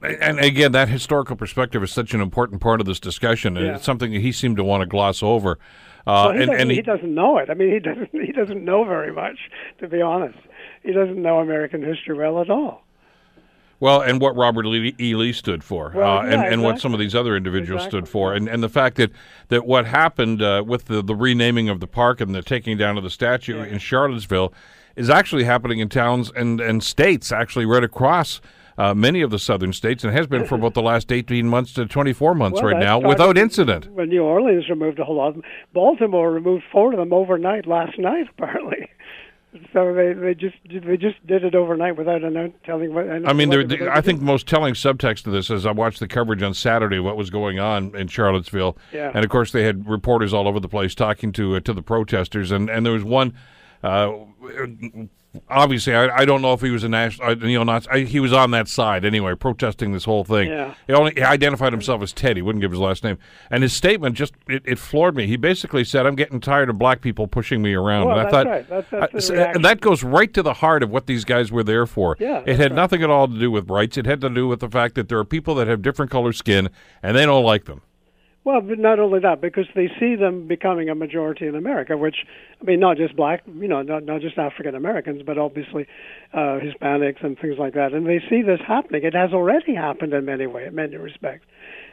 [0.00, 3.74] And again, that historical perspective is such an important part of this discussion, and Yeah.
[3.74, 5.58] it's something that he seemed to want to gloss over.
[6.06, 7.50] Well, Uh, he, and, doesn't, and he, doesn't know it.
[7.50, 8.10] I mean, he doesn't.
[8.12, 9.38] He doesn't know very much,
[9.80, 10.38] to be honest.
[10.82, 12.84] He doesn't know American history well at all.
[13.80, 15.14] Well, and what Robert Lee, E.
[15.14, 18.00] Lee stood for, Well, uh, yeah, and, and what some of these other individuals Exactly.
[18.00, 19.12] stood for, and, and the fact that,
[19.50, 22.96] that what happened uh, with the, the renaming of the park and the taking down
[22.98, 24.52] of the statue in Charlottesville
[24.96, 28.40] is actually happening in towns and, and states, actually right across
[28.78, 31.72] uh, many of the southern states, and has been for about the last 18 months
[31.74, 33.90] to 24 months Well, right now without incident.
[33.92, 35.42] When New Orleans removed a whole lot, of them.
[35.74, 38.88] Baltimore removed four of them overnight last night, apparently.
[39.72, 42.20] So they, they just they just did it overnight without
[42.64, 43.08] telling what.
[43.08, 46.00] I mean, what they I think the most telling subtext to this is I watched
[46.00, 49.10] the coverage on Saturday what was going on in Charlottesville, Yeah.
[49.14, 51.82] and of course they had reporters all over the place talking to uh, to the
[51.82, 53.34] protesters, and, and there was one.
[53.82, 54.12] Uh,
[55.48, 57.88] obviously, I, I don't know if he was a national, uh, neo-Nazi.
[57.90, 60.48] I, he was on that side anyway, protesting this whole thing.
[60.48, 60.74] Yeah.
[60.86, 62.36] He only he identified himself as Ted.
[62.36, 63.18] He wouldn't give his last name,
[63.50, 65.26] and his statement just it, it floored me.
[65.26, 68.30] He basically said, "I'm getting tired of black people pushing me around." Well, and I
[68.30, 68.68] that's thought, right.
[68.68, 69.56] That's- that's uh, reaction.
[69.56, 72.16] and that goes right to the heart of what these guys were there for.
[72.18, 72.72] Yeah, it had right.
[72.72, 73.96] nothing at all to do with rights.
[73.96, 76.32] It had to do with the fact that there are people that have different color
[76.32, 76.68] skin,
[77.02, 77.82] and they don't like them.
[78.48, 82.16] Well, but not only that, because they see them becoming a majority in America, which
[82.62, 85.86] I mean, not just black, you know, not not just African Americans, but obviously
[86.32, 87.92] uh, Hispanics and things like that.
[87.92, 89.04] And they see this happening.
[89.04, 91.44] It has already happened in many ways, in many respects,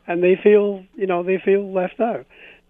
[0.07, 2.25] and they feel, you know, they feel left out.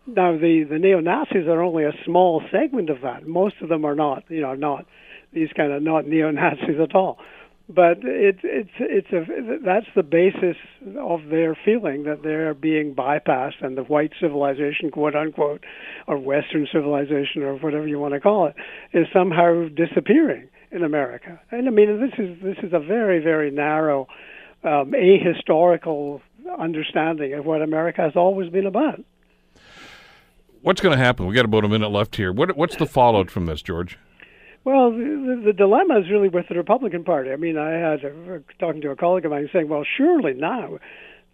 [0.08, 3.28] Now, the the neo Nazis are only a small segment of that.
[3.28, 4.88] Most of them are not, you know, not
[5.32, 7.20] these kind of not neo Nazis at all.
[7.68, 10.56] But it's it's it's a that's the basis
[11.00, 15.64] of their feeling that they're being bypassed and the white civilization, quote unquote,
[16.06, 18.56] or Western civilization or whatever you want to call it,
[18.94, 21.42] is somehow disappearing in America.
[21.50, 24.08] And I mean, this is this is a very very narrow,
[24.64, 26.22] um, ahistorical
[26.60, 29.04] understanding of what America has always been about.
[30.62, 31.28] What's going to happen?
[31.28, 32.32] We got about a minute left here.
[32.32, 34.00] What, what's the fallout from this, George?
[34.66, 37.32] Well, the, the dilemma is really with the Republican Party.
[37.32, 40.80] I mean, I had a, talking to a colleague of mine saying, "Well, surely now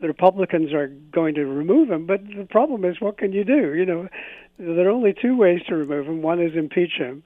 [0.01, 3.73] the Republicans are going to remove him," but the problem is, what can you do?
[3.73, 4.09] You know,
[4.59, 6.21] there are only two ways to remove him.
[6.21, 7.23] One is impeach him,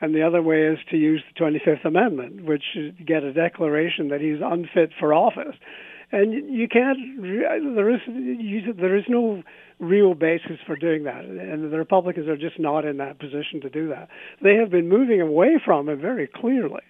[0.00, 2.64] and the other way is to use the 25th Amendment, which
[3.04, 5.56] get a declaration that he's unfit for office.
[6.12, 6.98] And you can't.
[7.18, 8.00] Uh, there is
[8.78, 9.42] there is no
[9.80, 13.70] real basis for doing that, and the Republicans are just not in that position to
[13.70, 14.08] do that.
[14.42, 16.82] They have been moving away from it very clearly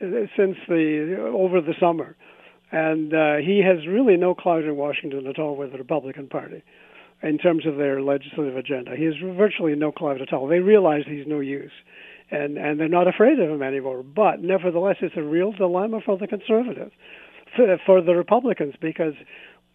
[0.00, 0.06] uh,
[0.36, 2.16] since the over the summer,
[2.70, 6.62] and uh, he has really no clout in Washington at all with the Republican Party
[7.22, 8.96] in terms of their legislative agenda.
[8.96, 10.46] He has virtually no clout at all.
[10.46, 11.72] They realize he's no use
[12.32, 14.02] and and they're not afraid of him anymore.
[14.02, 16.92] But nevertheless, it's a real dilemma for the conservatives,
[17.54, 19.14] for, for the Republicans, because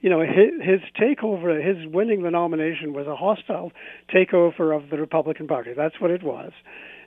[0.02, 3.72] you know his, his takeover, his winning the nomination was a hostile
[4.14, 5.72] takeover of the Republican Party.
[5.76, 6.52] That's what it was.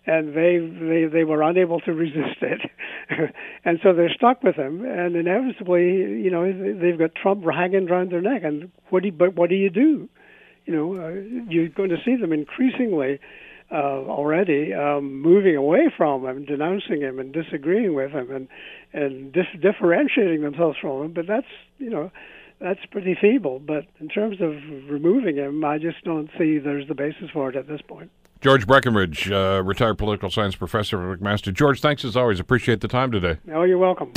[0.07, 2.61] And they, they they were unable to resist it,
[3.65, 4.85] and so they're stuck with him.
[4.85, 8.43] And inevitably, you know, they've got Trump hanging around their neck.
[8.45, 10.09] And what do you, but what do you do?
[10.65, 13.19] You know, uh, you're going to see them increasingly
[13.73, 18.49] uh, already um, moving away from him, denouncing him, and disagreeing with him, and
[18.93, 21.13] and dif- differentiating themselves from him.
[21.13, 21.47] But that's
[21.79, 22.11] you know
[22.61, 23.59] that's pretty feeble.
[23.59, 24.55] But in terms of
[24.89, 28.11] removing him, I just don't see there's the basis for it at this point.
[28.41, 31.53] George Breckenridge, uh, retired political science professor at McMaster.
[31.53, 32.41] George, thanks as always.
[32.41, 33.37] Appreciate the time today.
[33.53, 34.13] Oh, you're welcome.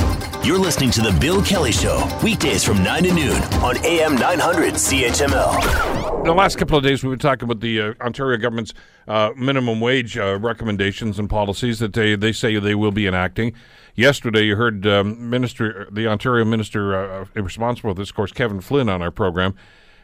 [0.45, 4.75] You're listening to The Bill Kelly Show, weekdays from 9 to noon on AM 900
[4.75, 6.23] CHML.
[6.23, 8.73] The last couple of days, we've been talking about the uh, Ontario government's
[9.09, 13.53] uh, minimum wage uh, recommendations and policies that they, they say they will be enacting.
[13.95, 18.59] Yesterday, you heard um, Minister, the Ontario Minister uh, responsible for this, of course, Kevin
[18.59, 19.53] Flynn, on our program,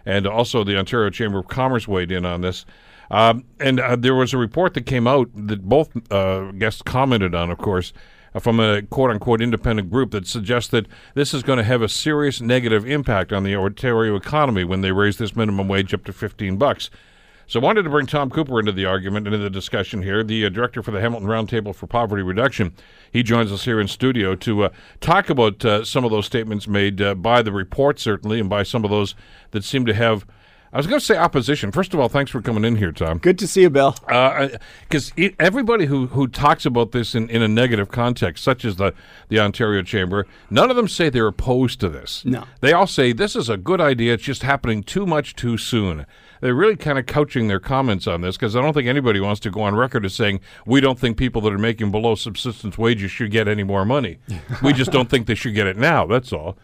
[0.06, 2.66] and also the Ontario Chamber of Commerce weighed in on this.
[3.10, 7.34] Um, and uh, there was a report that came out that both uh, guests commented
[7.34, 7.92] on, of course,
[8.36, 10.86] uh, from a quote unquote independent group that suggests that
[11.16, 14.92] this is going to have a serious negative impact on the Ontario economy when they
[14.92, 16.92] raise this minimum wage up to 15 bucks.
[17.50, 20.24] So I wanted to bring Tom Cooper into the argument, and into the discussion here,
[20.24, 22.74] the uh, director for the Hamilton Roundtable for Poverty Reduction.
[23.12, 24.70] He joins us here in studio to uh,
[25.02, 28.62] talk about uh, some of those statements made uh, by the report, certainly, and by
[28.62, 29.16] some of those
[29.50, 30.28] that seem to have
[30.72, 31.72] I was going to say opposition.
[31.72, 33.18] First of all, thanks for coming in here, Tom.
[33.18, 33.96] Good to see you, Bill.
[34.02, 38.76] Because uh, everybody who, who talks about this in, in a negative context, such as
[38.76, 38.94] the,
[39.30, 42.24] the Ontario Chamber, none of them say they're opposed to this.
[42.24, 42.44] No.
[42.62, 44.14] They all say this is a good idea.
[44.14, 46.06] It's just happening too much too soon.
[46.42, 49.40] They're really kind of couching their comments on this because I don't think anybody wants
[49.42, 52.78] to go on record as saying we don't think people that are making below subsistence
[52.78, 54.18] wages should get any more money.
[54.64, 56.06] we just don't think they should get it now.
[56.06, 56.58] That's all.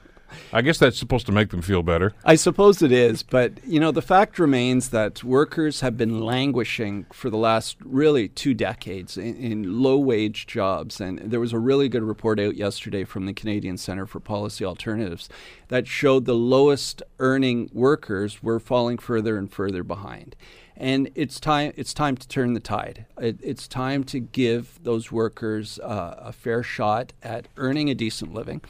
[0.54, 2.14] I guess that's supposed to make them feel better.
[2.24, 7.06] I suppose it is, but you know, the fact remains that workers have been languishing
[7.12, 11.02] for the last really two decades in, in low wage jobs.
[11.02, 14.66] And there was a really good report out yesterday from the Canadian Center for Policy
[14.66, 15.30] Alternatives
[15.68, 20.36] that showed the lowest earning workers were falling further and further behind.
[20.78, 21.72] And it's time.
[21.78, 23.06] It's time to turn the tide.
[23.18, 28.34] It, it's time to give those workers uh, a fair shot at earning a decent
[28.34, 28.62] living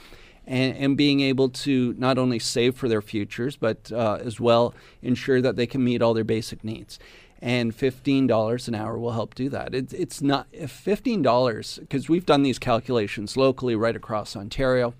[0.48, 4.74] and, and being able to not only save for their futures, but uh, as well
[5.02, 7.00] ensure that they can meet all their basic needs.
[7.42, 9.76] And $15 an hour will help do that.
[9.76, 14.94] It, it's not $15, because we've done these calculations locally right across Ontario.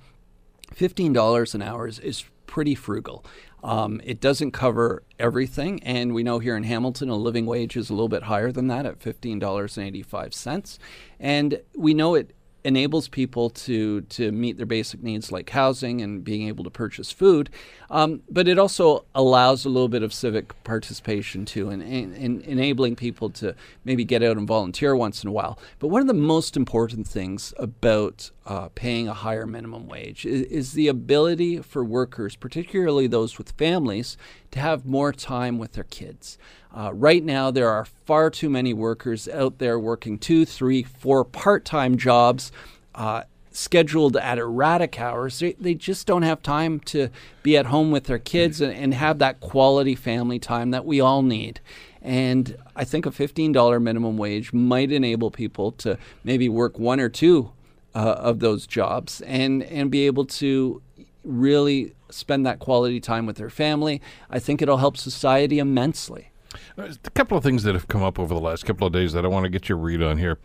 [0.76, 3.24] $15 an hour is, is pretty frugal.
[3.64, 7.90] Um, it doesn't cover everything, and we know here in Hamilton a living wage is
[7.90, 10.78] a little bit higher than that at $15.85.
[11.20, 12.36] And we know it
[12.66, 17.12] enables people to to meet their basic needs like housing and being able to purchase
[17.12, 17.50] food,
[17.90, 23.30] um, but it also allows a little bit of civic participation too, and, enabling people
[23.30, 25.60] to maybe get out and volunteer once in a while.
[25.80, 30.42] But one of the most important things about uh, paying a higher minimum wage is,
[30.44, 34.18] is the ability for workers, particularly those with families,
[34.52, 36.38] to have more time with their kids.
[36.76, 41.24] Uh, right now, there are far too many workers out there working two, three, four
[41.24, 42.52] part time jobs.
[42.94, 45.40] Uh, scheduled at erratic hours.
[45.40, 47.10] They, they just don't have time to
[47.42, 51.00] be at home with their kids and, and have that quality family time that we
[51.00, 51.62] all need.
[52.02, 57.10] And I think a $15 minimum wage might enable people to maybe work one or
[57.10, 57.52] two
[57.96, 60.82] uh, of those jobs and, and be able to
[61.24, 64.02] really spend that quality time with their family.
[64.30, 66.30] I think it'll help society immensely.
[66.78, 69.26] A couple of things that have come up over the last couple of days that
[69.26, 70.38] I want to get your read on here.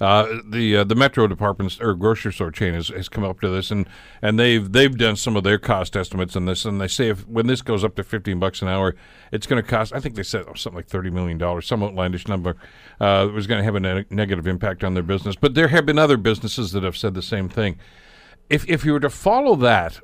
[0.00, 3.50] Uh, the uh, the Metro department or grocery store chain has, has come up to
[3.50, 3.86] this, and,
[4.22, 7.28] and they've they've done some of their cost estimates on this, and they say if
[7.28, 8.96] when this goes up to fifteen bucks an hour,
[9.30, 9.92] it's going to cost.
[9.92, 12.56] I think they said something like thirty million dollars, some outlandish number.
[12.98, 15.68] Uh, it was going to have a ne- negative impact on their business, but there
[15.68, 17.78] have been other businesses that have said the same thing.
[18.48, 20.00] If if you were to follow that,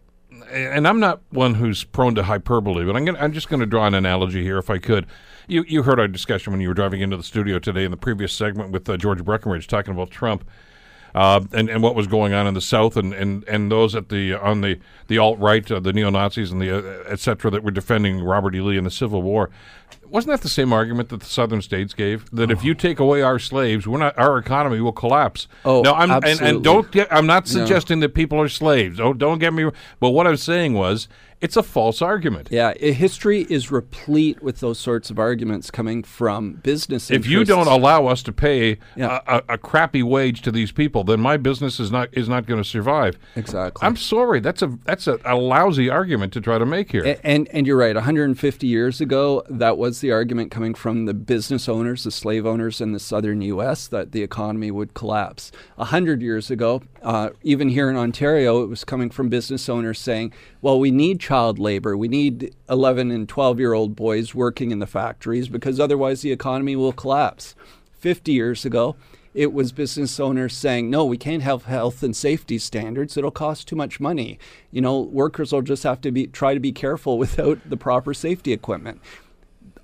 [0.51, 3.67] and I'm not one who's prone to hyperbole, but I'm gonna, I'm just going to
[3.67, 5.07] draw an analogy here, if I could.
[5.47, 7.97] You you heard our discussion when you were driving into the studio today in the
[7.97, 10.49] previous segment with uh, George Breckenridge talking about Trump.
[11.15, 14.11] Uh, and, and what was going on in the South, and, and, and those at
[14.11, 17.51] the on the the alt right, uh, the neo Nazis, and the uh, et cetera,
[17.51, 18.61] that were defending Robert E.
[18.61, 19.49] Lee in the Civil War.
[20.17, 22.31] Wasn't that the same argument that the Southern states gave?
[22.31, 22.63] That if oh.
[22.63, 25.47] you take away our slaves, we're not our economy will collapse.
[25.63, 27.13] Oh, no, I'm and, and don't get.
[27.13, 28.99] I'm not suggesting that people are slaves.
[28.99, 29.71] Oh, don't get me.
[30.01, 31.07] But what I'm saying was,
[31.41, 32.49] it's a false argument.
[32.51, 37.11] Yeah, history is replete with those sorts of arguments coming from business.
[37.11, 39.21] If you don't allow us to pay Yeah.
[39.27, 42.63] a, a, crappy wage to these people, then my business is not is not going
[42.63, 43.19] to survive.
[43.35, 43.87] Exactly.
[43.87, 44.41] I'm sorry.
[44.41, 47.05] That's a that's a, a lousy argument to try to make here.
[47.05, 47.95] A- And and you're right.
[47.95, 52.81] 150 years ago, that was the argument coming from the business owners, the slave owners
[52.81, 53.87] in the southern U.S.
[53.89, 55.53] that the economy would collapse.
[55.79, 59.99] A hundred years ago, uh, even here in Ontario, it was coming from business owners
[59.99, 60.33] saying,
[60.63, 61.97] "Well, we need child labor.
[61.97, 66.33] We need 11 and 12 year old boys working in the factories because otherwise the
[66.33, 67.55] economy will collapse."
[67.99, 68.95] 50 years ago,
[69.37, 73.19] it was business owners saying, no, we can't have health and safety standards.
[73.19, 74.39] It'll cost too much money.
[74.71, 78.15] You know, workers will just have to be try to be careful without the proper
[78.15, 79.01] safety equipment.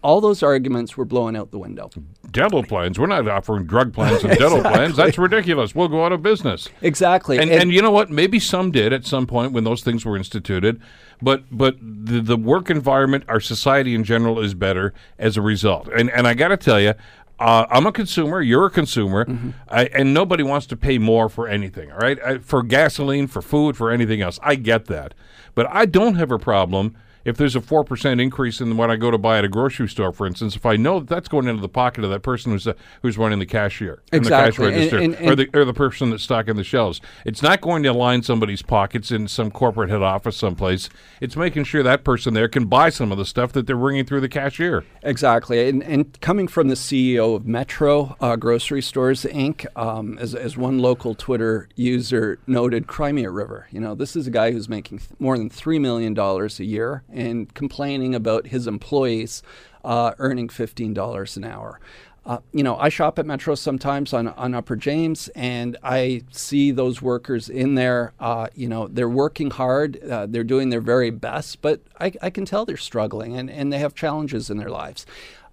[0.02, 1.90] All those arguments were blown out the window.
[2.30, 2.98] dental plans.
[2.98, 4.96] We're not offering drug plans and dental plans.
[4.96, 5.74] That's ridiculous.
[5.74, 6.68] We'll go out of business.
[6.80, 7.38] Exactly.
[7.38, 8.10] And, and you know what?
[8.10, 10.80] Maybe some did at some point when those things were instituted,
[11.20, 15.88] but but the, the work environment, our society in general, is better as a result.
[15.88, 16.94] And and I got to tell you,
[17.38, 18.40] uh, I'm a consumer.
[18.40, 19.26] You're a consumer,
[19.68, 21.90] I, and nobody wants to pay more for anything.
[21.90, 24.38] All right, I, for gasoline, for food, for anything else.
[24.42, 25.14] I get that,
[25.54, 26.96] but I don't have a problem.
[27.24, 29.88] If there's a four percent increase in what I go to buy at a grocery
[29.88, 32.52] store, for instance, if I know that that's going into the pocket of that person
[32.52, 34.66] who's uh, who's running the cashier, in the cash Exactly.
[34.66, 37.00] And- register, and- or the or the person that's stocking the shelves.
[37.24, 40.88] It's not going to line somebody's pockets in some corporate head office someplace.
[41.20, 44.04] It's making sure that person there can buy some of the stuff that they're bringing
[44.04, 44.84] through the cashier.
[45.02, 50.34] Exactly, and, and coming from the CEO of Metro uh, Grocery Stores Inc., um, as,
[50.34, 53.66] as one local Twitter user noted, Crimea River.
[53.70, 56.64] You know, this is a guy who's making th- more than three million dollars a
[56.64, 59.42] year and complaining about his employees
[59.84, 61.80] uh, earning fifteen dollars an hour.
[62.24, 66.70] Uh, you know, I shop at Metro sometimes on, on Upper James, and I see
[66.70, 68.12] those workers in there.
[68.20, 72.30] Uh, you know, they're working hard, uh, they're doing their very best, but I, I
[72.30, 75.04] can tell they're struggling and, and they have challenges in their lives.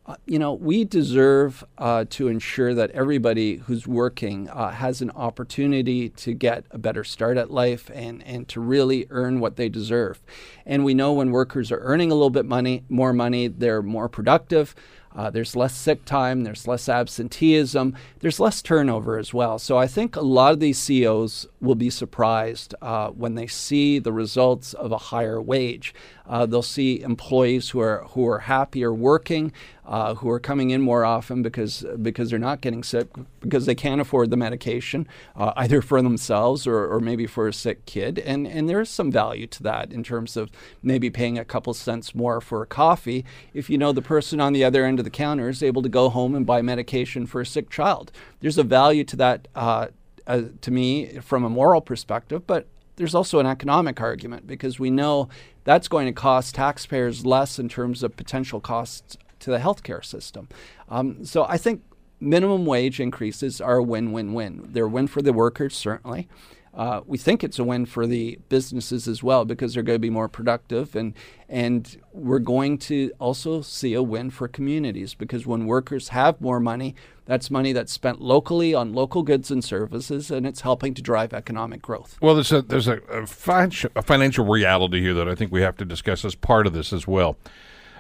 [0.10, 5.12] Uh, you know, we deserve uh, to ensure that everybody who's working uh, has an
[5.12, 9.70] opportunity to get a better start at life and, and to really earn what they
[9.70, 10.20] deserve.
[10.66, 14.10] And we know when workers are earning a little bit money, more money, they're more
[14.10, 14.74] productive.
[15.20, 19.60] Uh, there's less sick time, there's less absenteeism, there's less turnover as well.
[19.60, 24.00] So I think a lot of these CEOs will be surprised uh, when they see
[24.00, 25.94] the results of a higher wage.
[26.26, 29.52] Uh, they'll see employees who are who are happier working,
[29.84, 33.08] uh, who are coming in more often because because they're not getting sick
[33.40, 37.54] because they can't afford the medication uh, either for themselves or, or maybe for a
[37.54, 38.20] sick kid.
[38.20, 40.52] And and there is some value to that in terms of
[40.84, 44.54] maybe paying a couple cents more for a coffee if you know the person on
[44.54, 47.42] the other end of the counter is able to go home and buy medication for
[47.42, 48.12] a sick child.
[48.40, 49.48] There's a value to that.
[49.56, 49.88] Uh,
[50.28, 54.92] uh, to me, from a moral perspective, but there's also an economic argument because we
[54.92, 55.28] know
[55.64, 60.48] that's going to cost taxpayers less in terms of potential costs to the healthcare system.
[60.88, 61.82] Um, so I think
[62.20, 64.68] minimum wage increases are a win-win-win.
[64.72, 66.28] They're a win for the workers, certainly.
[66.74, 70.00] Uh, we think it's a win for the businesses as well because they're going to
[70.00, 71.14] be more productive, and
[71.48, 76.60] and we're going to also see a win for communities because when workers have more
[76.60, 76.94] money,
[77.26, 81.34] that's money that's spent locally on local goods and services, and it's helping to drive
[81.34, 82.18] economic growth.
[82.22, 85.62] Well, there's a there's a, a, financial, a financial reality here that I think we
[85.62, 87.38] have to discuss as part of this as well.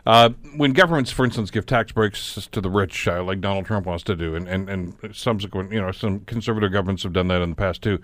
[0.10, 3.86] Uh, when governments, for instance, give tax breaks to the rich, uh, like Donald Trump
[3.86, 7.44] wants to do, and, and, and subsequent, you know, some conservative governments have done that
[7.44, 8.00] in the past too.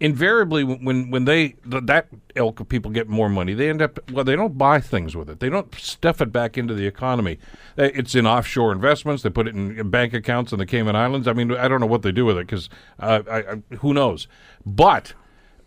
[0.00, 3.98] Invariably, when when they th- that ilk of people get more money, they end up
[4.10, 5.40] well, they don't buy things with it.
[5.40, 7.36] They don't stuff it back into the economy.
[7.76, 9.22] Uh, It's in offshore investments.
[9.22, 11.28] They put it in bank accounts in the Cayman Islands.
[11.28, 14.28] I mean, I don't know what they do with it because uh, who knows,
[14.64, 15.12] but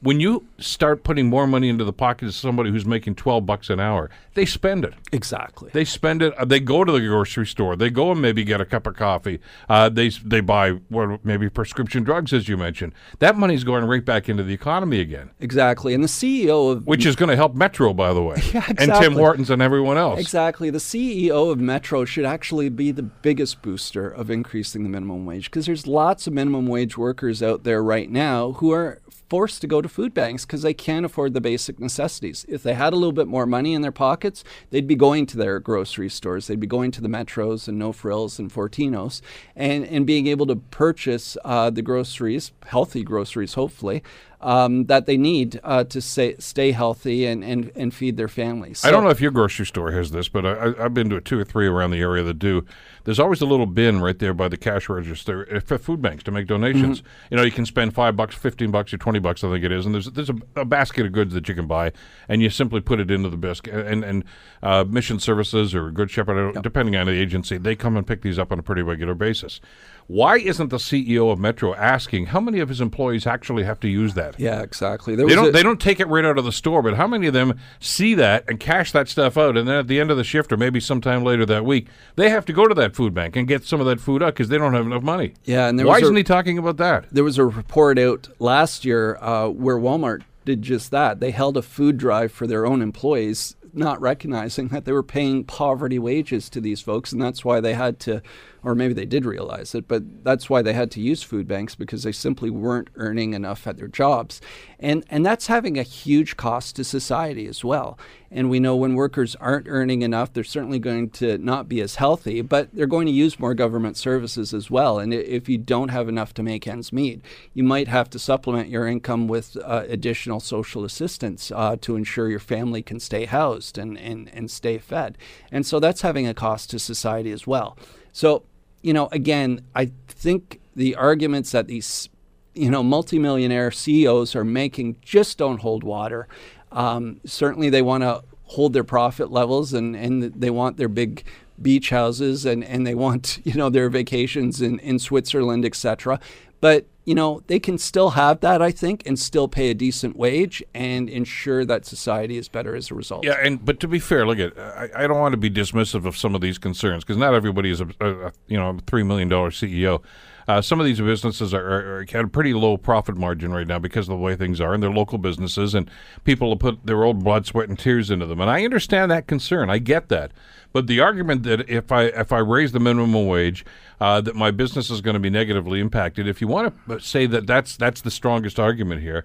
[0.03, 3.69] when you start putting more money into the pocket of somebody who's making 12 bucks
[3.69, 4.93] an hour, they spend it.
[5.11, 5.69] Exactly.
[5.73, 6.33] They spend it.
[6.37, 7.75] uh, They go to the grocery store.
[7.75, 9.39] They go and maybe get a cup of coffee.
[9.69, 12.93] Uh, they they buy what maybe prescription drugs, as you mentioned.
[13.19, 15.93] That money's going right back into the economy again, exactly.
[15.93, 18.91] And the CEO of which is going to help Metro, by the way, Yeah, and
[18.93, 19.13] Tim.
[19.13, 20.19] Hortons and everyone else.
[20.19, 20.69] Exactly.
[20.69, 25.45] The CEO of Metro should actually be the biggest booster of increasing the minimum wage
[25.45, 28.99] because there's lots of minimum wage workers out there right now who are
[29.33, 32.45] forced to go to food banks because they can't afford the basic necessities.
[32.47, 35.37] If they had a little bit more money in their pockets, they'd be going to
[35.37, 36.45] their grocery stores.
[36.45, 39.21] They'd be going to the Metros and No Frills and Fortinos
[39.55, 44.03] and, and being able to purchase uh, the groceries, healthy groceries, hopefully,
[44.39, 48.85] um, that they need uh, to stay, stay healthy and, and, and feed their families.
[48.85, 51.19] I don't know if your grocery store has this, but I, I- I've been to
[51.19, 52.65] two or three around the area that do.
[53.05, 56.23] There's always a little bin right there by the cash register uh, for food banks
[56.23, 57.01] to make donations.
[57.01, 57.27] Mm-hmm.
[57.31, 59.71] You know, you can spend five bucks, fifteen bucks, or twenty bucks, I think it
[59.71, 61.91] is, and there's there's a, a basket of goods that you can buy,
[62.27, 63.73] and you simply put it into the biscuit.
[63.85, 64.23] And and
[64.61, 68.21] uh, Mission Services or Good Shepherd, don't- depending on the agency, they come and pick
[68.21, 69.59] these up on a pretty regular basis.
[70.07, 73.87] Why isn't the CEO of Metro asking how many of his employees actually have to
[73.87, 74.39] use that?
[74.39, 75.15] Yeah, exactly.
[75.15, 75.47] There They don't.
[75.49, 76.81] a- they don't take it right out of the store.
[76.81, 79.87] But how many of them see that and cash that stuff out, and then at
[79.87, 82.67] the end of the shift, or maybe sometime later that week, they have to go
[82.67, 84.85] to that food bank and get some of that food out because they don't have
[84.85, 85.33] enough money.
[85.45, 87.05] Yeah, and why isn't he talking about that?
[87.11, 91.19] there was a report out last year uh, where Walmart did just that.
[91.19, 95.43] They held a food drive for their own employees, not recognizing that they were paying
[95.45, 98.21] poverty wages to these folks, and that's why they had to,
[98.63, 101.75] or maybe they did realize it, but that's why they had to use food banks
[101.75, 104.41] because they simply weren't earning enough at their jobs,
[104.79, 107.97] and and that's having a huge cost to society as well.
[108.33, 111.95] And we know when workers aren't earning enough, they're certainly going to not be as
[111.95, 114.97] healthy, but they're going to use more government services as well.
[114.97, 117.21] And if you don't have enough to make ends meet,
[117.53, 122.27] you might have to supplement your income with uh, additional social assistance uh, to ensure
[122.27, 125.15] your family can stay housed and, and, and stay fed.
[125.51, 127.77] And so that's having a cost to society as well.
[128.11, 128.43] So,
[128.83, 132.09] you know, again, I think the arguments that these
[132.53, 136.27] you know, multimillionaire CEOs are making just don't hold water.
[136.71, 141.23] Um, certainly, they want to hold their profit levels and, and they want their big
[141.61, 146.19] beach houses and, and they want, you know, their vacations in, in Switzerland, etc.
[146.61, 150.15] But, you know, they can still have that, I think, and still pay a decent
[150.15, 153.25] wage and ensure that society is better as a result.
[153.25, 156.05] Yeah, and but to be fair, look at I, I don't want to be dismissive
[156.05, 159.03] of some of these concerns because not everybody is a, a, you know a three
[159.03, 160.01] million dollar CEO.
[160.47, 163.79] Uh, some of these businesses are, are, at a pretty low profit margin right now
[163.79, 165.89] because of the way things are, and they're local businesses, and
[166.23, 168.41] people will put their old blood, sweat, and tears into them.
[168.41, 169.69] And I understand that concern.
[169.69, 170.31] I get that.
[170.73, 173.63] But the argument that if I if I raise the minimum wage,
[174.01, 176.27] uh, that my business is going to be negatively impacted.
[176.27, 179.23] If you want to say that that's that's the strongest argument here,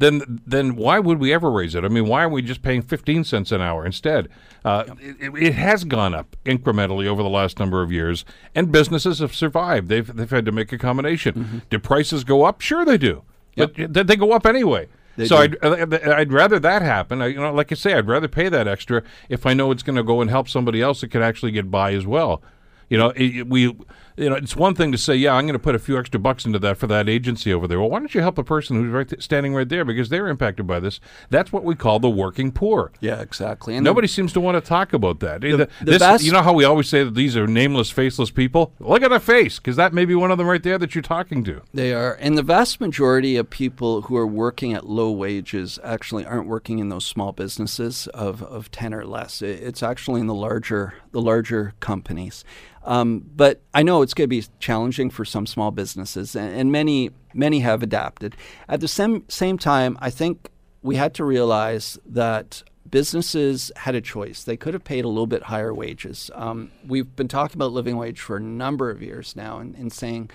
[0.00, 1.84] then then why would we ever raise it?
[1.84, 4.28] I mean, why are we just paying 15 cents an hour instead?
[4.64, 8.24] Uh, it, it has gone up incrementally over the last number of years,
[8.54, 9.88] and businesses have survived.
[9.88, 11.62] They've they've had to make a combination.
[11.70, 12.60] Do prices go up?
[12.60, 13.22] Sure, they do,
[13.56, 13.74] but
[14.06, 14.88] they go up anyway.
[15.26, 17.20] so I'd, I'd I'd rather that happen.
[17.22, 19.82] I, you know, like I say, I'd rather pay that extra if I know it's
[19.82, 22.42] going to go and help somebody else that can actually get by as well.
[22.88, 23.76] You know, it, it- we,
[24.20, 26.20] you know, it's one thing to say, yeah, I'm going to put a few extra
[26.20, 27.80] bucks into that for that agency over there.
[27.80, 30.28] Well, why don't you help a person who's right th- standing right there because they're
[30.28, 31.00] impacted by this?
[31.30, 32.92] That's what we call the working poor.
[33.00, 33.74] Yeah, exactly.
[33.76, 35.40] And the- Nobody seems to want to talk about that.
[35.40, 38.30] The, the this, best- you know how we always say that these are nameless, faceless
[38.30, 38.74] people?
[38.78, 41.02] Look at the face, because that may be one of them right there that you're
[41.02, 41.62] talking to.
[41.72, 42.14] They are.
[42.20, 46.78] And the vast majority of people who are working at low wages actually aren't working
[46.78, 49.40] in those small businesses of, of 10 or less.
[49.40, 52.44] It- It's actually in the larger the larger companies.
[52.84, 56.72] Um, but I know it's going to be challenging for some small businesses, and, and
[56.72, 58.36] many many have adapted.
[58.68, 60.50] At the same same time, I think
[60.82, 64.42] we had to realize that businesses had a choice.
[64.44, 66.30] They could have paid a little bit higher wages.
[66.34, 69.92] Um, we've been talking about living wage for a number of years now and, and
[69.92, 70.30] saying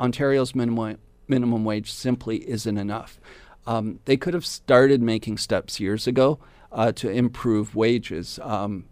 [0.00, 0.98] Ontario's minimum,
[1.28, 3.20] minimum wage simply isn't enough.
[3.66, 6.40] Um, they could have started making steps years ago
[6.72, 8.40] uh, to improve wages.
[8.42, 8.86] Um,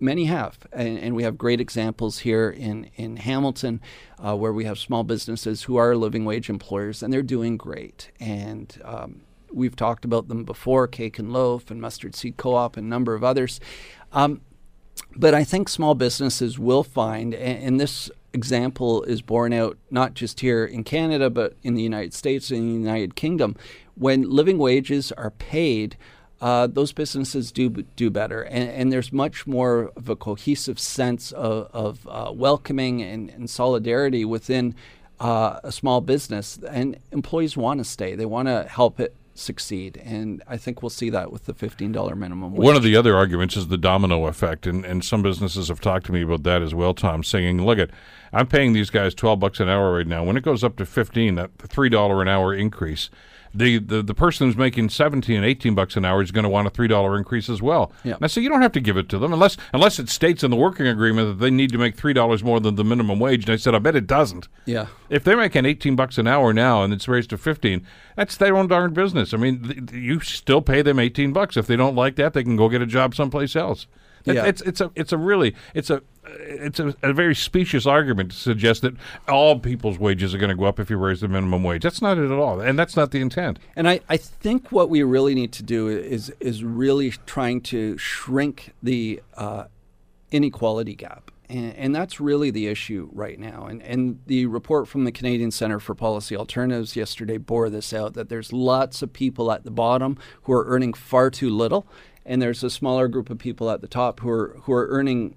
[0.00, 3.80] many have, and, and we have great examples here in in Hamilton,
[4.18, 8.10] uh, where we have small businesses who are living wage employers, and they're doing great.
[8.20, 9.22] And um,
[9.52, 13.14] we've talked about them before, Cake and Loaf and Mustard Seed Co-op, and a number
[13.14, 13.60] of others.
[14.12, 14.40] Um,
[15.14, 20.12] but I think small businesses will find, and, and this example is borne out not
[20.14, 23.56] just here in Canada, but in the United States and the United Kingdom,
[23.94, 25.96] when living wages are paid.
[26.40, 31.32] Uh, those businesses do do better, and, and there's much more of a cohesive sense
[31.32, 34.74] of, of uh, welcoming and, and solidarity within
[35.18, 38.14] uh, a small business, and employees want to stay.
[38.14, 40.00] They want to help it succeed.
[40.04, 42.64] And I think we'll see that with the $15 minimum wage.
[42.64, 46.06] One of the other arguments is the domino effect, and, and some businesses have talked
[46.06, 47.90] to me about that as well, Tom, saying, look at
[48.32, 50.24] I'm paying these guys 12 bucks an hour right now.
[50.24, 53.10] When it goes up to 15, that $3 an hour increase,
[53.56, 56.68] the, the, the person who's making 17 18 bucks an hour is going to want
[56.68, 57.92] a $3 increase as well.
[58.04, 58.14] Yeah.
[58.14, 60.42] And I say you don't have to give it to them unless unless it states
[60.42, 63.44] in the working agreement that they need to make $3 more than the minimum wage.
[63.44, 64.48] And I said I bet it doesn't.
[64.64, 64.86] Yeah.
[65.08, 67.86] If they're making 18 bucks an hour now and it's raised to 15,
[68.16, 69.32] that's their own darn business.
[69.32, 71.56] I mean, th- you still pay them 18 bucks.
[71.56, 73.86] If they don't like that, they can go get a job someplace else.
[74.26, 74.44] It- Yeah.
[74.46, 78.36] It's it's a it's a really it's a it's a, a very specious argument to
[78.36, 78.94] suggest that
[79.28, 81.82] all people's wages are going to go up if you raise the minimum wage.
[81.84, 83.60] That's not it at all, and that's not the intent.
[83.76, 87.96] And I, I think what we really need to do is is really trying to
[87.96, 89.64] shrink the uh,
[90.30, 91.30] inequality gap.
[91.48, 93.66] And, and that's really the issue right now.
[93.66, 98.14] And, and the report from the Canadian Center for Policy Alternatives yesterday bore this out
[98.14, 101.86] that there's lots of people at the bottom who are earning far too little,
[102.26, 105.36] and there's a smaller group of people at the top who are, who are earning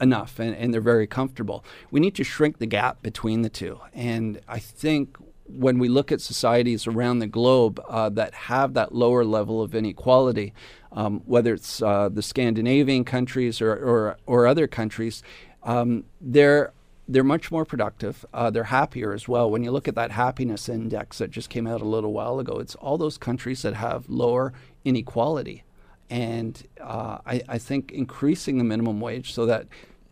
[0.00, 1.64] enough and, and they're very comfortable.
[1.90, 3.80] We need to shrink the gap between the two.
[3.92, 5.16] And I think
[5.46, 9.74] when we look at societies around the globe uh, that have that lower level of
[9.74, 10.54] inequality,
[10.92, 15.22] um, whether it's uh, the Scandinavian countries or, or, or other countries,
[15.62, 16.72] um, they're
[17.08, 18.24] they're much more productive.
[18.32, 19.50] Uh, they're happier as well.
[19.50, 22.60] When you look at that happiness index that just came out a little while ago,
[22.60, 24.52] it's all those countries that have lower
[24.84, 25.64] inequality.
[26.10, 29.66] And uh, I, I think increasing the minimum wage so that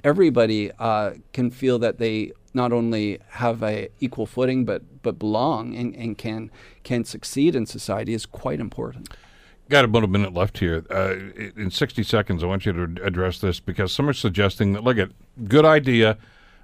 [0.05, 5.75] everybody uh, can feel that they not only have a equal footing but but belong
[5.75, 6.51] and, and can
[6.83, 9.09] can succeed in society is quite important.
[9.69, 10.87] Got about a minute left here.
[10.91, 11.15] Uh,
[11.55, 14.97] in 60 seconds, I want you to address this because some are suggesting that, look
[14.97, 15.11] at,
[15.47, 16.17] good idea,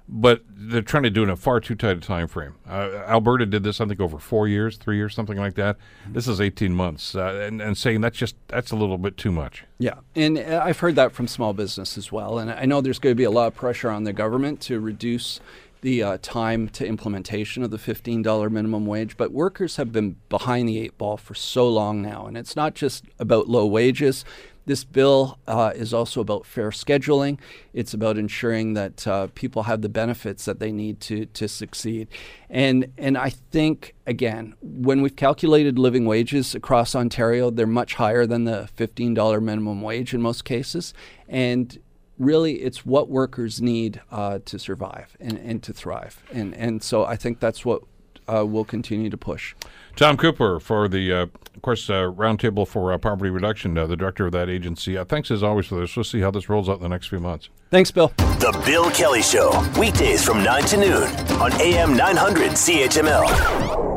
[0.07, 2.55] but they're trying to do it in a far too tight a time frame.
[2.67, 5.77] Uh, Alberta did this, I think, over four years, three years, something like that.
[6.07, 9.31] This is 18 months, uh, and, and saying that's just, that's a little bit too
[9.31, 9.63] much.
[9.79, 12.37] Yeah, and uh, I've heard that from small business as well.
[12.37, 14.79] And I know there's going to be a lot of pressure on the government to
[14.79, 15.39] reduce
[15.81, 20.67] the uh, time to implementation of the $15 minimum wage, but workers have been behind
[20.67, 22.25] the eight ball for so long now.
[22.25, 24.25] And it's not just about low wages.
[24.65, 27.39] This bill uh, is also about fair scheduling.
[27.73, 32.07] It's about ensuring that uh, people have the benefits that they need to, to succeed.
[32.49, 38.25] And, and I think, again, when we've calculated living wages across Ontario, they're much higher
[38.25, 40.93] than the $15 minimum wage in most cases.
[41.29, 41.77] And
[42.17, 46.23] really it's what workers need uh, to survive and, and to thrive.
[46.31, 47.83] And, and so I think that's what
[48.27, 49.55] uh, we'll continue to push.
[49.95, 53.95] Tom Cooper for the, uh, of course, uh, Roundtable for uh, Poverty Reduction, uh, the
[53.95, 54.97] director of that agency.
[54.97, 55.95] Uh, thanks as always for this.
[55.95, 57.49] We'll see how this rolls out in the next few months.
[57.71, 58.09] Thanks, Bill.
[58.17, 61.03] The Bill Kelly Show, weekdays from 9 to noon
[61.41, 63.94] on AM 900 CHML.